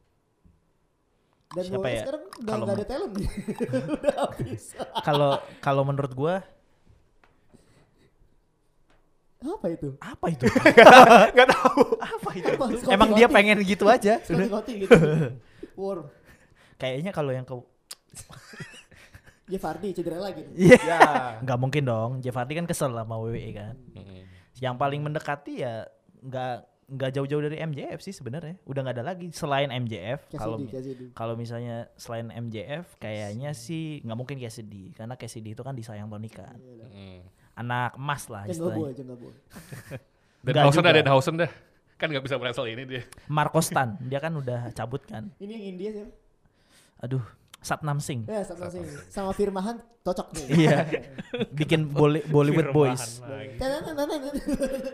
Dan 1.54 1.64
Siapa 1.70 1.86
WWE 1.86 1.94
ya? 1.94 2.02
sekarang 2.02 2.24
udah 2.26 2.50
Kalau 2.50 2.64
nggak 2.66 2.78
ada 2.80 2.88
talent 2.90 3.14
nih. 3.14 3.30
udah 4.00 4.16
habis. 4.26 4.64
Kalau 5.08 5.32
kalau 5.62 5.84
menurut 5.86 6.14
gua 6.18 6.36
apa 9.44 9.68
itu? 9.76 9.90
apa 10.00 10.26
itu? 10.32 10.46
Nggak 11.36 11.48
tahu. 11.52 11.82
apa 12.00 12.30
itu? 12.32 12.52
Apa? 12.56 12.66
Scotty 12.80 12.96
Emang 12.96 13.10
dia 13.12 13.28
pengen 13.28 13.60
gitu 13.62 13.86
aja. 13.92 14.24
Scotty 14.24 14.48
Scotty 14.48 14.74
gitu. 14.88 14.96
War. 15.80 16.08
Kayaknya 16.80 17.12
kalau 17.12 17.32
yang 17.36 17.44
ke 17.44 17.56
Jeff 19.52 19.64
Hardy 19.68 19.92
cedera 19.92 20.24
lagi. 20.24 20.48
Iya. 20.56 20.80
Ya. 20.80 21.00
nggak 21.44 21.60
mungkin 21.60 21.84
dong. 21.84 22.12
Jeff 22.24 22.36
Hardy 22.36 22.56
kan 22.56 22.64
kesel 22.64 22.96
sama 22.96 23.20
WWE 23.20 23.52
kan. 23.52 23.76
Mm-mm. 23.92 24.24
Yang 24.64 24.76
paling 24.80 25.02
mendekati 25.04 25.68
ya 25.68 25.84
nggak 26.24 26.56
nggak 26.94 27.12
jauh-jauh 27.16 27.44
dari 27.44 27.58
MJF 27.60 28.00
sih 28.00 28.16
sebenarnya. 28.16 28.56
Udah 28.64 28.88
nggak 28.88 28.96
ada 29.02 29.06
lagi 29.12 29.28
selain 29.36 29.68
MJF. 29.68 30.32
Kalau 30.40 30.64
kalau 31.12 31.36
misalnya 31.36 31.92
selain 32.00 32.32
MJF 32.32 32.96
kayaknya 33.04 33.52
sih 33.52 34.00
nggak 34.08 34.18
mungkin 34.18 34.40
Cassidy 34.40 34.96
karena 34.96 35.20
Cassidy 35.20 35.52
itu 35.52 35.64
kan 35.66 35.76
disayang 35.76 36.08
Tony 36.08 36.32
Khan. 36.32 36.56
Mm. 36.92 37.43
Anak 37.54 37.94
emas 37.94 38.26
lah 38.28 38.44
Jangan 38.46 38.60
boy, 38.74 38.90
istilahnya. 38.90 38.94
jangan 38.98 39.16
boy. 39.18 39.34
Dan 40.44 40.52
Nggak 40.52 40.64
Hausen 40.66 40.82
juga. 40.82 40.92
ada 40.92 41.12
Hausen 41.14 41.36
dah. 41.38 41.52
Kan 41.94 42.08
nggak 42.10 42.24
bisa 42.26 42.36
wrestle 42.36 42.68
ini 42.68 42.84
dia. 42.84 43.02
Marco 43.28 43.60
Stan 43.60 43.96
dia 44.02 44.18
kan 44.18 44.34
udah 44.34 44.74
cabut 44.74 45.06
kan. 45.06 45.30
Ini 45.38 45.52
yang 45.52 45.66
India 45.72 45.90
siapa? 45.94 46.12
Aduh, 47.00 47.24
Satnam 47.60 48.00
Singh. 48.00 48.28
Ya, 48.28 48.44
sama 48.44 48.68
sing. 48.68 48.84
Sama 49.08 49.32
Firmahan 49.32 49.80
cocok 50.02 50.36
nih. 50.36 50.46
Iya. 50.68 50.78
Bikin 51.54 51.88
Bolly- 51.88 52.26
Bollywood 52.26 52.72
Boys. 52.72 53.24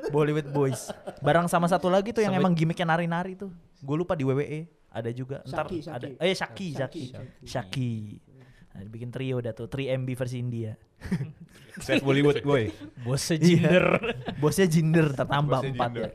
Bollywood 0.10 0.50
Boys. 0.50 0.90
Barang 1.20 1.46
sama 1.46 1.66
satu 1.66 1.90
lagi 1.90 2.12
tuh 2.12 2.22
yang 2.22 2.34
emang 2.34 2.54
gimmicknya 2.54 2.86
nari-nari 2.88 3.34
tuh. 3.34 3.50
Gue 3.80 3.96
lupa 3.96 4.14
di 4.14 4.22
WWE 4.22 4.70
ada 4.90 5.10
juga. 5.10 5.42
Ntar 5.46 5.66
Shaki, 5.66 5.78
ada. 5.86 6.08
Shaki. 6.08 6.10
Eh 6.20 6.34
Shaki, 6.34 6.68
Shaki. 6.74 7.04
Shaki, 7.10 7.46
Shaki. 7.46 7.92
Nah, 8.70 8.86
bikin 8.86 9.10
trio 9.10 9.40
dah 9.40 9.52
tuh, 9.52 9.66
3MB 9.66 10.10
versi 10.14 10.38
India. 10.38 10.78
Set 11.86 12.04
Bollywood 12.04 12.40
boy. 12.42 12.70
Bosnya 13.02 13.36
Iya. 13.36 13.44
jinder. 13.46 13.86
Bosnya 14.38 14.68
Jinder 14.68 15.08
tertambah 15.16 15.60
Bosnya 15.60 15.72
empat 15.74 15.92
ya. 15.96 16.10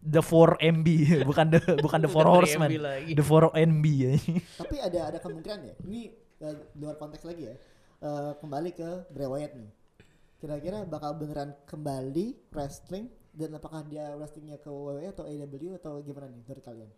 The 0.00 0.22
4MB 0.24 0.86
bukan 1.28 1.46
the 1.52 1.60
bukan 1.76 1.98
the 2.00 2.08
4 2.08 2.16
Udah 2.16 2.24
3MB 2.24 2.36
horsemen. 2.40 2.68
lagi. 2.80 3.12
The 3.12 3.24
4NB 3.24 3.84
ya. 3.92 4.12
Tapi 4.64 4.76
ada 4.80 5.00
ada 5.12 5.18
kemungkinan 5.20 5.60
ya. 5.60 5.74
Ini 5.84 6.00
eh, 6.40 6.56
luar 6.76 6.96
konteks 6.96 7.22
lagi 7.22 7.52
ya. 7.52 7.54
Eh, 8.00 8.32
kembali 8.40 8.70
ke 8.72 8.88
Bray 9.12 9.28
Wyatt 9.28 9.52
nih. 9.54 9.70
Kira-kira 10.40 10.88
bakal 10.88 11.20
beneran 11.20 11.52
kembali 11.68 12.48
wrestling 12.48 13.12
dan 13.30 13.52
apakah 13.52 13.84
dia 13.84 14.16
wrestlingnya 14.16 14.56
ke 14.56 14.66
WWE 14.66 15.12
atau 15.12 15.28
AEW 15.28 15.76
atau 15.76 16.00
gimana 16.00 16.32
nih 16.32 16.42
dari 16.42 16.62
kalian? 16.64 16.90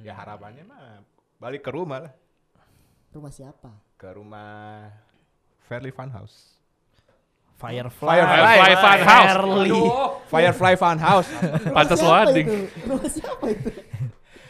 Ya 0.00 0.16
harapannya 0.16 0.64
mah 0.64 1.04
balik 1.36 1.60
ke 1.60 1.70
rumah 1.70 2.08
lah. 2.08 2.12
Rumah 3.08 3.32
siapa? 3.32 3.70
Ke 3.96 4.12
rumah 4.12 4.92
Fairly 5.64 5.92
Funhouse. 5.92 6.58
Firefly. 7.58 8.16
Firefly 8.22 8.72
Fun 8.78 9.00
House. 9.02 9.26
Fairly. 9.26 9.72
Firefly 10.30 10.74
Funhouse. 10.78 11.30
Pantas 11.74 12.00
loading. 12.04 12.46
itu? 12.46 12.56
Rumah 12.86 13.08
siapa 13.10 13.46
itu? 13.50 13.70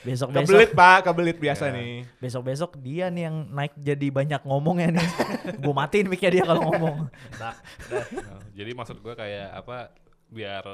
Besok 0.08 0.28
kebelit 0.30 0.70
besok 0.72 0.78
pak, 0.78 0.98
kebelit 1.04 1.36
biasa 1.36 1.64
nih. 1.74 2.06
besok 2.16 2.42
besok 2.48 2.70
dia 2.80 3.10
nih 3.12 3.28
yang 3.28 3.36
naik 3.50 3.74
jadi 3.76 4.06
banyak 4.08 4.40
ngomongnya 4.46 4.94
nih. 4.96 5.08
gue 5.62 5.74
matiin 5.74 6.06
mic-nya 6.08 6.30
dia 6.32 6.44
kalau 6.46 6.70
ngomong. 6.70 6.96
Nah, 7.36 7.54
jadi 8.56 8.70
maksud 8.72 9.02
gue 9.04 9.14
kayak 9.18 9.52
apa 9.52 9.92
biar 10.32 10.64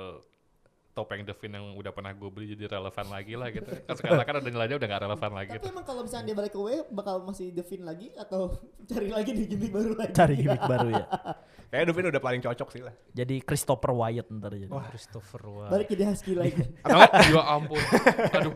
topeng 0.95 1.27
Devin 1.27 1.59
yang 1.59 1.67
udah 1.75 1.91
pernah 1.91 2.15
gue 2.15 2.31
beli 2.31 2.55
jadi 2.55 2.79
relevan 2.79 3.07
lagi 3.11 3.35
lah 3.35 3.51
gitu. 3.51 3.67
Kan 3.83 3.95
sekarang 3.99 4.23
kan 4.23 4.35
ada 4.39 4.47
nilainya 4.47 4.77
udah 4.79 4.89
gak 4.89 5.03
relevan 5.03 5.31
lagi 5.35 5.51
Tapi 5.59 5.63
tuh. 5.67 5.71
emang 5.75 5.85
kalau 5.85 6.01
misalnya 6.07 6.25
dia 6.31 6.37
balik 6.39 6.53
ke 6.55 6.61
W 6.63 6.69
bakal 6.95 7.15
masih 7.27 7.51
Devin 7.51 7.83
lagi 7.83 8.15
atau 8.15 8.55
cari 8.91 9.09
lagi 9.11 9.31
di 9.35 9.45
gimmick 9.51 9.75
baru 9.75 9.93
lagi? 9.99 10.13
Cari 10.15 10.35
gimmick 10.39 10.63
baru 10.63 10.89
ya. 10.95 11.05
Kayaknya 11.75 11.87
Duvin 11.91 12.07
udah 12.15 12.23
paling 12.23 12.39
cocok 12.47 12.69
sih 12.71 12.83
lah. 12.87 12.95
Jadi 13.11 13.43
Christopher 13.43 13.91
Wyatt 13.91 14.31
ntar 14.31 14.55
jadi. 14.55 14.71
Christopher 14.71 15.43
Wah. 15.51 15.69
Balik 15.75 15.91
jadi 15.91 16.07
husky 16.07 16.39
lagi. 16.39 16.55
Atau 16.87 17.03
enggak, 17.03 17.11
ya 17.35 17.43
ampun. 17.51 17.83
Aduh. 18.31 18.55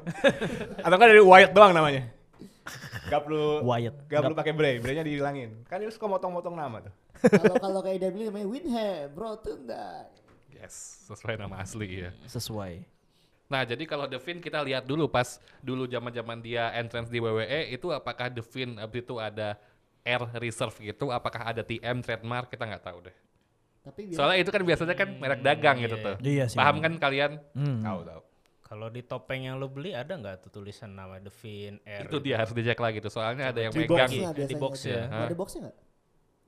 atau 0.79 0.95
enggak 0.95 1.09
dari 1.11 1.23
Wyatt 1.27 1.51
doang 1.51 1.75
namanya. 1.75 2.03
Gak 3.11 3.21
perlu 3.27 3.67
Wyatt. 3.67 4.07
Gak 4.07 4.21
perlu 4.23 4.37
pakai 4.39 4.55
Bray, 4.55 4.75
Bray-nya 4.79 5.03
dihilangin. 5.03 5.67
Kan 5.67 5.83
dia 5.83 5.91
suka 5.91 6.07
motong-motong 6.07 6.55
nama 6.55 6.79
tuh. 6.87 6.95
Kalau 7.19 7.59
kalau 7.59 7.81
kayak 7.83 8.07
AEW 8.07 8.31
namanya 8.31 8.47
Winham, 8.47 9.11
Rotunda. 9.19 10.07
Yes, 10.59 11.07
sesuai 11.07 11.39
nama 11.39 11.63
asli 11.63 12.03
ya. 12.03 12.11
Sesuai. 12.27 12.83
Nah, 13.49 13.65
jadi 13.65 13.81
kalau 13.89 14.05
Devin 14.05 14.45
kita 14.45 14.61
lihat 14.61 14.85
dulu 14.85 15.09
pas 15.09 15.41
dulu 15.65 15.89
zaman-zaman 15.89 16.43
dia 16.45 16.69
entrance 16.77 17.09
di 17.09 17.17
WWE 17.17 17.73
itu 17.73 17.89
apakah 17.89 18.29
Devin 18.29 18.77
abis 18.77 19.01
itu 19.09 19.17
ada 19.17 19.57
air 20.05 20.23
reserve 20.37 20.77
gitu, 20.85 21.09
apakah 21.09 21.49
ada 21.49 21.65
TM 21.65 22.05
trademark 22.05 22.53
kita 22.53 22.69
nggak 22.69 22.85
tahu 22.85 23.09
deh. 23.09 23.17
Tapi 23.89 24.01
biar 24.13 24.19
Soalnya 24.21 24.39
itu 24.45 24.51
kan 24.53 24.63
biasanya 24.69 24.95
kan 24.99 25.09
merek 25.17 25.41
dagang 25.41 25.77
gitu 25.81 25.97
iya. 25.97 26.05
tuh. 26.05 26.17
Iya 26.21 26.45
sih. 26.53 26.59
Paham 26.61 26.77
kan 26.85 26.93
kalian? 27.01 27.41
Hmm. 27.57 27.81
Tahu 27.81 28.01
tahu. 28.05 28.23
Kalau 28.69 28.89
di 28.93 29.01
topeng 29.01 29.49
yang 29.49 29.57
lo 29.57 29.73
beli 29.73 29.97
ada 29.97 30.13
nggak 30.13 30.45
tuh 30.45 30.61
tulisan 30.61 30.93
nama 30.93 31.17
Devin 31.17 31.81
R? 31.89 32.05
itu 32.05 32.21
dia 32.21 32.37
harus 32.37 32.53
dicek 32.53 32.77
lagi 32.77 33.01
tuh. 33.01 33.09
Soalnya 33.09 33.49
ada 33.49 33.61
yang 33.65 33.73
di 33.73 33.89
megang. 33.89 34.13
boxnya 34.13 34.31
di 34.45 34.57
box 34.61 34.75
ya. 34.85 35.09
Ada 35.09 35.33
boxnya 35.33 35.61
nggak? 35.65 35.77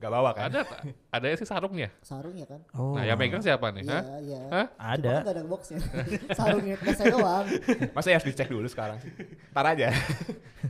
Gak 0.01 0.09
bawa 0.09 0.33
kan? 0.33 0.49
Ada 0.49 0.65
ada 1.13 1.25
sih 1.37 1.45
sarungnya. 1.45 1.93
Sarung 2.01 2.33
ya 2.33 2.49
kan? 2.49 2.57
Oh. 2.73 2.97
Nah, 2.97 3.05
yang 3.05 3.21
megang 3.21 3.37
siapa 3.37 3.69
nih? 3.69 3.85
Iya, 3.85 3.93
Hah? 3.93 4.03
iya. 4.17 4.41
Hah? 4.49 4.65
Cuma 4.73 4.89
Ada. 4.97 5.13
kan 5.13 5.21
nggak 5.21 5.35
ada 5.37 5.43
boxnya. 5.45 5.79
Sarungnya 6.41 6.75
saya 6.97 7.13
doang. 7.13 7.45
Masa 7.93 8.07
ya 8.09 8.17
harus 8.17 8.25
dicek 8.25 8.49
dulu 8.49 8.65
sekarang 8.65 8.97
sih? 8.97 9.13
Ntar 9.53 9.65
aja. 9.77 9.93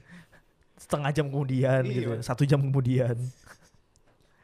Setengah 0.84 1.12
jam 1.16 1.32
kemudian 1.32 1.82
Iya. 1.88 1.94
gitu. 1.96 2.10
Satu 2.20 2.44
jam 2.44 2.60
kemudian. 2.60 3.16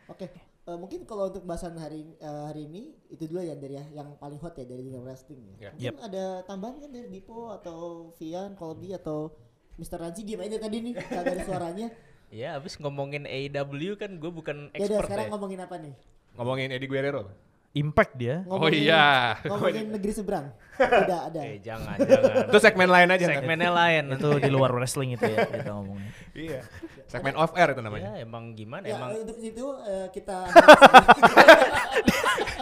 Oke, 0.07 0.31
eh, 0.31 0.77
mungkin 0.79 1.03
kalau 1.03 1.27
untuk 1.27 1.43
bahasan 1.43 1.75
hari 1.75 2.15
eh, 2.15 2.43
hari 2.47 2.63
ini 2.63 2.95
itu 3.11 3.27
dulu 3.27 3.43
ya 3.43 3.59
dari 3.59 3.75
ya, 3.75 3.83
yang 3.91 4.15
paling 4.15 4.39
hot 4.39 4.55
ya 4.55 4.63
dari 4.63 4.87
dunia 4.87 5.03
wrestling 5.03 5.43
ya. 5.59 5.75
Ya. 5.75 5.91
Mungkin 5.91 6.07
ada 6.07 6.25
tambahan 6.47 6.79
kan 6.79 6.89
dari 6.93 7.11
Dipo 7.11 7.51
atau 7.51 8.11
Vian, 8.15 8.55
Colby 8.55 8.95
atau 8.95 9.35
Mr. 9.75 9.99
Ranji 9.99 10.23
diem 10.23 10.41
aja 10.41 10.57
tadi 10.57 10.77
nih 10.79 10.93
kagak 10.95 11.35
ada 11.35 11.43
suaranya. 11.43 11.87
Ya, 12.27 12.59
abis 12.59 12.75
ngomongin 12.75 13.23
AEW 13.23 13.95
kan 13.95 14.11
gue 14.19 14.31
bukan 14.31 14.67
Ya 14.75 14.83
udah 14.83 14.99
expert 14.99 15.05
sekarang 15.07 15.25
ya. 15.25 15.31
ngomongin 15.31 15.59
apa 15.63 15.75
nih? 15.79 15.93
Ngomongin 16.35 16.69
Eddie 16.75 16.89
Guerrero. 16.91 17.31
Impact 17.71 18.13
dia. 18.19 18.43
Oh 18.51 18.67
iya. 18.67 19.37
Ngomongin 19.47 19.85
negeri 19.95 20.11
seberang. 20.11 20.51
Udah 21.07 21.29
ada. 21.29 21.39
Eh 21.45 21.61
jangan, 21.61 21.95
jangan. 21.99 22.49
Itu 22.49 22.57
segmen 22.59 22.89
lain 22.89 23.09
aja. 23.13 23.25
Segmennya 23.31 23.71
lain. 23.71 24.03
itu 24.17 24.29
di 24.43 24.49
luar 24.51 24.75
wrestling 24.75 25.15
itu 25.15 25.23
ya 25.23 25.45
kita 25.45 25.71
ngomongnya. 25.71 26.11
Iya. 26.33 26.61
Segmen 27.07 27.33
off 27.39 27.53
air 27.55 27.71
itu 27.71 27.81
namanya. 27.85 28.17
Ya 28.17 28.27
emang 28.27 28.43
gimana? 28.57 28.83
Ya, 28.83 28.97
emang 28.99 29.09
untuk 29.23 29.37
itu 29.39 29.65
eh, 29.87 30.07
kita 30.11 30.37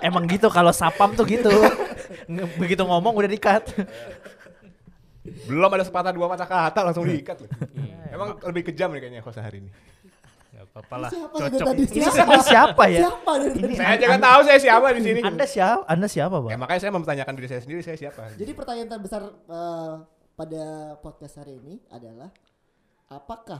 Emang 0.05 0.29
gitu 0.29 0.47
kalau 0.53 0.69
sapam 0.69 1.15
tuh 1.17 1.25
gitu. 1.25 1.49
Begitu 2.61 2.85
ngomong 2.85 3.17
udah 3.17 3.29
di-cut. 3.31 3.65
Belum 5.49 5.69
ada 5.73 5.81
sepatah 5.81 6.13
dua 6.13 6.29
patah 6.29 6.45
kata 6.45 6.79
langsung 6.85 7.07
diikat. 7.09 7.41
Iya, 7.73 7.97
Emang 8.15 8.29
lebih 8.41 8.63
kejam 8.65 8.89
nih 8.89 9.01
kayaknya 9.01 9.21
host 9.21 9.37
hari 9.37 9.59
ini. 9.59 9.71
nggak 10.55 10.71
apa-apa 10.71 10.95
lah. 10.95 11.09
siapa 11.11 11.35
Cocok. 11.35 11.65
tadi? 11.67 11.83
Ini 11.83 12.07
sebenarnya 12.07 12.45
siapa 12.47 12.83
ya? 12.87 12.99
Siapa 13.03 13.31
tadi? 13.35 13.73
Saya 13.75 13.89
aja 13.91 14.05
kan 14.07 14.19
tahu 14.23 14.39
saya 14.47 14.59
siapa 14.63 14.87
di 14.95 15.01
sini. 15.03 15.19
Anda 15.19 15.45
siapa? 15.45 15.83
Anda 15.85 16.07
siapa, 16.07 16.35
Ya 16.39 16.43
Bang? 16.47 16.59
makanya 16.63 16.79
saya 16.79 16.91
mempertanyakan 16.95 17.33
diri 17.35 17.47
saya 17.51 17.61
sendiri 17.61 17.81
saya 17.83 17.97
siapa. 17.99 18.21
Jadi 18.33 18.51
pertanyaan 18.55 18.89
terbesar 18.89 19.21
eh, 19.27 19.93
pada 20.31 20.63
podcast 20.99 21.35
hari 21.37 21.59
ini 21.59 21.83
adalah 21.91 22.31
apakah 23.05 23.59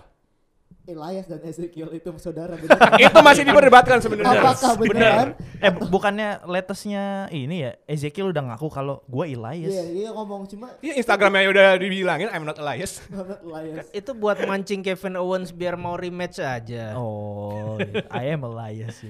Elias 0.86 1.26
dan 1.26 1.42
Ezekiel 1.42 1.90
itu 1.92 2.14
saudara 2.16 2.54
itu 3.02 3.18
masih 3.20 3.42
diperdebatkan 3.42 3.98
sebenarnya. 4.00 4.38
apakah 4.38 4.78
benar? 4.78 5.26
Eh 5.58 5.74
bu- 5.74 5.90
bukannya 5.90 6.46
latestnya 6.46 7.26
ini 7.34 7.66
ya 7.66 7.72
Ezekiel 7.86 8.30
udah 8.30 8.54
ngaku 8.54 8.70
kalau 8.70 9.02
gue 9.04 9.34
Elias. 9.34 9.74
Iya, 9.74 9.84
dia 9.90 10.10
ngomong 10.14 10.46
cuma 10.46 10.78
Iya 10.80 10.94
Instagramnya 10.96 11.50
udah 11.50 11.68
dibilangin 11.76 12.30
I'm 12.30 12.46
not 12.46 12.62
Elias. 12.62 13.02
Muhammad 13.10 13.42
Elias. 13.42 13.86
Itu 13.92 14.14
buat 14.14 14.38
mancing 14.46 14.86
Kevin 14.86 15.18
Owens 15.18 15.50
biar 15.50 15.74
mau 15.74 15.98
rematch 15.98 16.38
aja. 16.38 16.94
Oh, 16.94 17.82
I 18.14 18.30
am 18.30 18.46
Elias. 18.46 19.02
ya. 19.02 19.10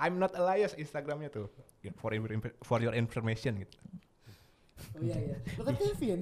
I'm 0.00 0.16
not 0.16 0.32
Elias 0.32 0.72
Instagramnya 0.72 1.28
tuh. 1.28 1.52
For, 2.00 2.16
your- 2.16 2.56
for 2.64 2.80
your 2.80 2.96
information 2.96 3.60
gitu. 3.60 3.76
Oh 4.92 5.00
iya 5.00 5.16
iya. 5.16 5.36
Lu 5.54 5.62
kan 5.62 5.74
Kevin. 5.74 6.20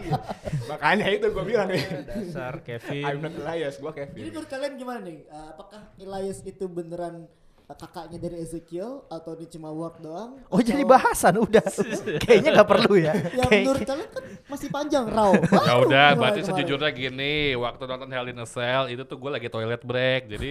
Makanya 0.70 1.06
itu 1.10 1.26
gue 1.28 1.44
bilang 1.44 1.68
nih. 1.68 1.82
Dasar 2.08 2.54
I'm 2.58 2.64
Kevin. 2.64 3.20
not 3.20 3.34
Elias, 3.36 3.74
gue 3.76 3.86
Jadi 3.86 3.98
Kevin. 4.10 4.22
menurut 4.28 4.48
kalian 4.48 4.72
gimana 4.74 5.00
nih? 5.02 5.18
Eh, 5.24 5.46
apakah 5.50 5.80
Elias 5.96 6.38
itu 6.42 6.64
beneran 6.66 7.28
kakaknya 7.64 8.20
dari 8.20 8.36
Ezekiel 8.38 9.08
atau 9.08 9.32
ini 9.34 9.48
cuma 9.48 9.72
work 9.72 9.96
doang? 9.98 10.36
Oh 10.52 10.60
jadi 10.60 10.84
Atau- 10.84 10.92
bahasan 10.92 11.34
udah. 11.40 11.64
Kayaknya 12.24 12.50
nggak 12.60 12.68
perlu 12.68 12.94
ya. 13.00 13.12
Ya 13.34 13.44
Kayak- 13.48 13.64
menurut 13.64 13.82
kalian 13.82 14.08
kan 14.12 14.22
masih 14.46 14.68
panjang 14.68 15.04
raw. 15.08 15.32
Ya 15.32 15.74
udah, 15.80 16.06
berarti 16.14 16.40
kemarin. 16.44 16.48
sejujurnya 16.60 16.90
gini, 16.92 17.34
waktu 17.56 17.82
nonton 17.82 18.08
Hell 18.12 18.28
in 18.28 18.38
a 18.38 18.46
Cell 18.46 18.92
itu 18.92 19.02
tuh 19.02 19.16
gue 19.16 19.30
lagi 19.32 19.48
toilet 19.48 19.80
break, 19.80 20.22
jadi 20.28 20.50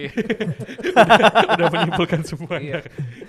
udah, 0.90 1.06
udah 1.54 1.66
menyimpulkan 1.70 2.20
semuanya. 2.26 2.82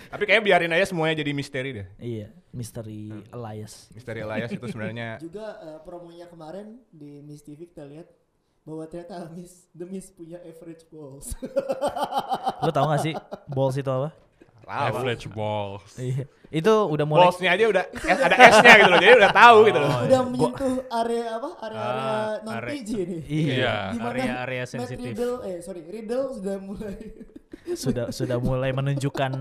Tapi 0.10 0.24
kayaknya 0.26 0.44
biarin 0.44 0.74
aja 0.74 0.86
semuanya 0.90 1.22
jadi 1.22 1.32
misteri 1.32 1.70
deh. 1.72 1.88
Iya, 2.02 2.28
misteri 2.50 3.14
Elias. 3.30 3.94
Misteri 3.94 4.20
Elias 4.22 4.50
itu 4.50 4.66
sebenarnya 4.66 5.22
juga 5.22 5.62
eh, 5.62 5.80
promonya 5.86 6.26
kemarin 6.26 6.82
di 6.90 7.22
Miss 7.22 7.46
TV 7.46 7.70
kita 7.70 7.86
lihat 7.86 8.10
bahwa 8.66 8.84
ternyata 8.86 9.30
Miss 9.32 9.70
The 9.72 9.86
Miss 9.86 10.10
punya 10.10 10.42
average 10.42 10.90
balls. 10.90 11.38
Lo 12.66 12.70
tau 12.70 12.90
gak 12.90 13.02
sih 13.02 13.14
balls 13.46 13.78
itu 13.78 13.88
apa? 13.88 14.10
Tahu. 14.66 14.98
Average 14.98 15.30
balls. 15.30 15.94
Iya. 15.96 16.26
Itu 16.50 16.74
udah 16.90 17.06
mulai 17.06 17.30
Ballsnya 17.30 17.54
aja 17.54 17.70
udah 17.70 17.84
ada 17.86 18.36
S-nya 18.50 18.74
gitu 18.76 18.90
loh, 18.90 18.98
jadi 18.98 19.14
udah 19.16 19.32
tahu 19.32 19.58
gitu 19.70 19.78
loh. 19.78 19.92
Udah 20.02 20.22
menyentuh 20.26 20.74
area 20.90 21.24
apa? 21.38 21.50
Area-area 21.62 22.10
Ah, 22.10 22.34
non 22.42 22.54
are- 22.58 22.70
PG 22.74 22.90
nih. 22.98 23.22
Iya. 23.30 23.76
Di 23.94 23.98
mana 24.02 24.10
Area-area 24.18 24.62
Matt 24.64 24.72
sensitif. 24.74 25.14
Riddle, 25.14 25.38
eh 25.44 25.58
sorry, 25.62 25.82
Riddle 25.86 26.26
sudah 26.34 26.58
mulai 26.58 26.98
sudah 27.78 28.06
sudah 28.18 28.38
mulai 28.40 28.74
menunjukkan 28.74 29.32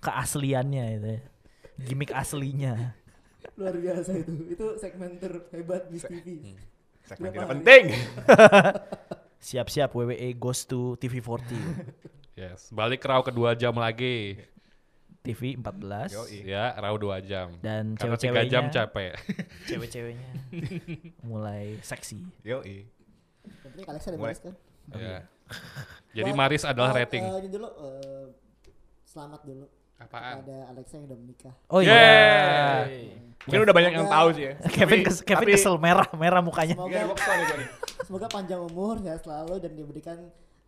keasliannya 0.00 0.84
itu 0.96 1.08
ya. 1.10 1.20
Gimik 1.82 2.10
aslinya. 2.10 2.96
luar 3.52 3.76
biasa 3.76 4.16
itu. 4.16 4.32
Itu 4.48 4.66
segmen 4.76 5.20
terhebat 5.20 5.92
Miss 5.92 6.08
TV. 6.08 6.56
Segmen 7.12 7.28
Berapa 7.28 7.36
tidak 7.36 7.52
penting. 7.52 7.84
Siap-siap 9.52 9.90
WWE 9.90 10.28
goes 10.34 10.62
to 10.64 10.94
TV40. 10.96 11.50
Yes, 12.32 12.70
balik 12.70 13.02
raw 13.02 13.20
kedua 13.20 13.52
jam 13.52 13.74
lagi. 13.74 14.38
TV 15.22 15.54
14 15.54 16.10
Yoi. 16.10 16.50
Ya, 16.50 16.74
raw 16.74 16.98
dua 16.98 17.22
jam. 17.22 17.54
dan 17.62 17.94
Karena 17.94 18.18
tiga 18.18 18.42
cewek-ceweknya 18.42 18.50
jam 18.50 18.64
capek. 18.68 19.12
cewek-ceweknya 19.70 20.30
mulai 21.22 21.78
seksi. 21.78 22.18
Yoi. 22.42 22.90
Yang 23.46 23.58
penting 23.62 23.84
Alexa 23.86 24.08
udah 24.10 24.18
Mulai. 24.18 24.30
beres 24.30 24.40
kan? 24.42 24.54
Ya. 24.98 25.18
Jadi 26.12 26.30
Buat- 26.34 26.40
Maris 26.42 26.62
adalah 26.66 26.90
rating. 26.90 27.22
ini 27.22 27.48
dulu 27.48 27.68
eh, 27.70 28.26
selamat 29.06 29.40
dulu 29.46 29.66
Apaan? 30.02 30.34
kepada 30.40 30.56
Alexa 30.68 30.92
yang 30.94 31.04
udah 31.06 31.18
menikah. 31.18 31.54
Oh 31.66 31.78
iya. 31.78 31.94
Yeay. 32.84 33.14
Mungkin 33.42 33.60
udah 33.60 33.74
banyak 33.74 33.92
yang 33.92 34.06
tahu 34.06 34.28
sih 34.32 34.44
ya. 34.44 34.52
Kevin 34.70 35.00
kes- 35.02 35.22
Kevin 35.22 35.46
tapi- 35.46 35.54
kesel 35.54 35.74
merah 35.76 36.06
merah 36.14 36.40
mukanya. 36.40 36.74
Semoga 36.74 36.98
semoga 38.02 38.26
panjang 38.28 38.60
umur 38.60 38.98
ya 38.98 39.14
selalu 39.16 39.58
dan 39.58 39.72
diberikan 39.72 40.18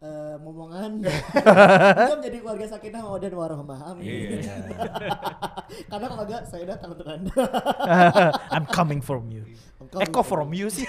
eh, 0.00 0.36
momongan 0.38 1.00
juga 1.02 2.14
menjadi 2.14 2.36
keluarga 2.38 2.66
sakinah 2.68 3.00
mawaddah 3.00 3.28
dan 3.28 3.38
warahmah 3.38 3.78
amin 3.90 4.04
Iya. 4.04 4.54
karena 5.90 6.06
kalau 6.06 6.24
enggak 6.24 6.42
saya 6.44 6.64
datang 6.68 6.92
untuk 6.92 7.06
anda 7.06 7.32
I'm 8.54 8.66
coming 8.66 8.98
from 8.98 9.30
you. 9.30 9.46
I'm 9.78 9.88
coming 9.88 10.10
kok 10.10 10.24
from 10.24 10.50
you 10.50 10.66
sih? 10.68 10.86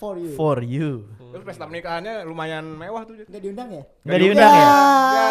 For 0.00 0.16
you 0.16 0.32
For 0.32 0.56
you. 0.64 1.04
Terus 1.30 1.44
pesta 1.44 1.62
pernikahannya 1.62 2.24
lumayan 2.24 2.64
mewah 2.74 3.04
tuh. 3.04 3.20
nggak 3.20 3.38
diundang 3.38 3.68
ya 3.70 3.82
Nggak 4.02 4.18
diundang 4.18 4.50
ya? 4.50 4.64
Ya. 4.64 5.26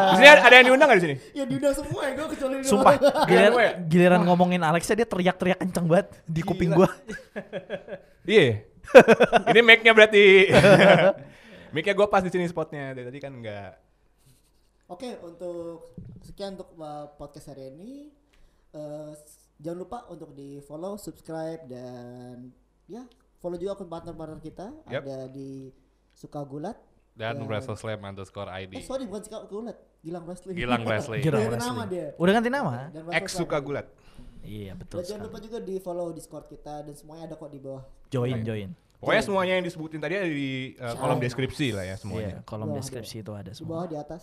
Di 0.00 0.14
sini 0.16 0.28
ada 0.30 0.54
yang 0.54 0.66
diundang 0.70 0.86
nggak 0.88 0.98
di 0.98 1.04
sini? 1.04 1.16
ya 1.34 1.44
diundang 1.44 1.74
semua 1.74 2.00
ya 2.06 2.12
gue 2.14 2.26
kecuali 2.30 2.54
Sumpah, 2.62 2.92
orang. 2.94 3.26
giliran, 3.26 3.50
Gue 3.50 3.62
ya? 3.62 3.72
giliran 3.84 4.20
ngomongin 4.24 4.62
Alexa 4.62 4.94
dia 4.94 5.04
teriak-teriak 5.04 5.58
kenceng 5.58 5.84
banget 5.84 6.06
di 6.24 6.40
kuping 6.40 6.70
gua. 6.70 6.88
Iya. 8.20 8.62
Ini 9.48 9.60
mic-nya 9.60 9.90
berarti. 9.90 10.52
mic-nya 11.74 11.94
gue 11.94 12.06
pas 12.06 12.22
di 12.22 12.30
sini 12.30 12.46
spotnya. 12.46 12.92
Dari 12.92 13.08
tadi 13.08 13.18
kan 13.18 13.32
enggak. 13.32 13.72
Oke, 14.86 15.18
untuk 15.20 15.96
sekian 16.20 16.54
untuk 16.54 16.70
uh, 16.76 17.08
podcast 17.16 17.50
hari 17.50 17.72
ini. 17.72 18.12
Eh, 18.70 19.12
jangan 19.58 19.78
lupa 19.82 19.98
untuk 20.06 20.30
di 20.30 20.62
follow, 20.62 20.94
subscribe 20.94 21.64
dan 21.66 22.54
ya 22.86 23.02
follow 23.40 23.56
juga 23.56 23.74
akun 23.74 23.88
partner-partner 23.88 24.38
kita. 24.38 24.66
Yap. 24.86 25.02
Ada 25.02 25.26
di 25.26 25.72
Suka 26.12 26.40
Gulat. 26.42 26.76
Dan 27.10 27.36
Dan- 27.36 27.48
Wrestle 27.48 27.74
Slam 27.74 28.00
underscore 28.00 28.48
Eh 28.54 28.64
ID. 28.64 28.80
sorry 28.80 29.04
bukan 29.04 29.22
Suka 29.22 29.38
Gulat, 29.44 29.76
Gilang 30.00 30.24
Wrestling. 30.24 30.54
Gilang 30.54 30.82
Wrestling. 30.88 31.20
Gilang 31.20 31.40
Udah 31.40 31.48
ganti 31.48 31.56
Wrestling. 31.58 31.76
nama 31.76 31.84
dia. 31.88 32.06
Udah 32.14 32.32
ganti 32.32 32.50
nama? 32.50 32.72
Dan 32.88 33.02
Wrestle 33.02 33.18
X 33.18 33.26
Slam. 33.26 33.40
suka 33.42 33.56
gulat. 33.58 33.86
Iya 34.40 34.72
betul. 34.72 34.96
Dan 34.96 35.06
jangan 35.06 35.22
lupa 35.26 35.38
juga 35.38 35.58
di 35.60 35.74
follow 35.76 36.08
Discord 36.10 36.46
kita 36.46 36.80
dan 36.80 36.94
semuanya 36.94 37.24
ada 37.26 37.34
kok 37.34 37.48
di 37.48 37.58
bawah. 37.58 37.84
Join 38.08 38.40
join. 38.40 38.70
Pokoknya 38.96 39.22
semuanya 39.22 39.52
yang 39.56 39.64
disebutin 39.64 39.96
tadi 39.98 40.14
ada 40.14 40.28
di 40.28 40.50
uh, 40.76 40.92
kolom 40.94 41.16
deskripsi 41.18 41.72
lah 41.72 41.84
ya 41.84 41.88
Iya, 41.90 41.96
semuanya. 41.96 42.36
kolom 42.44 42.68
Bawah 42.68 42.78
deskripsi 42.78 43.16
itu 43.18 43.32
ada 43.32 43.48
Di 43.48 43.56
bawah, 43.58 43.80
semua. 43.80 43.82
di 43.86 43.96
atas, 43.96 44.22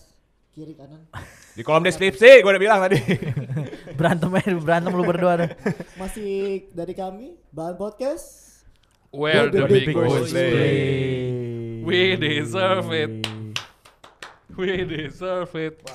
kiri, 0.50 0.74
kanan. 0.74 1.02
Di 1.58 1.62
kolom 1.62 1.82
deskripsi 1.82 2.30
gue 2.40 2.46
udah 2.48 2.62
bilang 2.62 2.80
tadi. 2.80 2.98
berantem 3.98 4.30
aja, 4.32 4.54
berantem 4.56 4.94
lu 4.94 5.02
berdua 5.02 5.34
deh. 5.36 5.50
Masih 5.98 6.66
dari 6.72 6.94
kami, 6.94 7.42
Bahan 7.50 7.74
Podcast. 7.76 8.47
Where 9.12 9.50
the 9.50 9.66
big 9.68 9.94
boys 9.94 10.32
play. 10.32 10.52
play. 10.52 11.84
We 11.84 12.16
deserve 12.16 12.92
it. 12.92 13.28
We 14.56 14.84
deserve 14.84 15.56
it. 15.56 15.90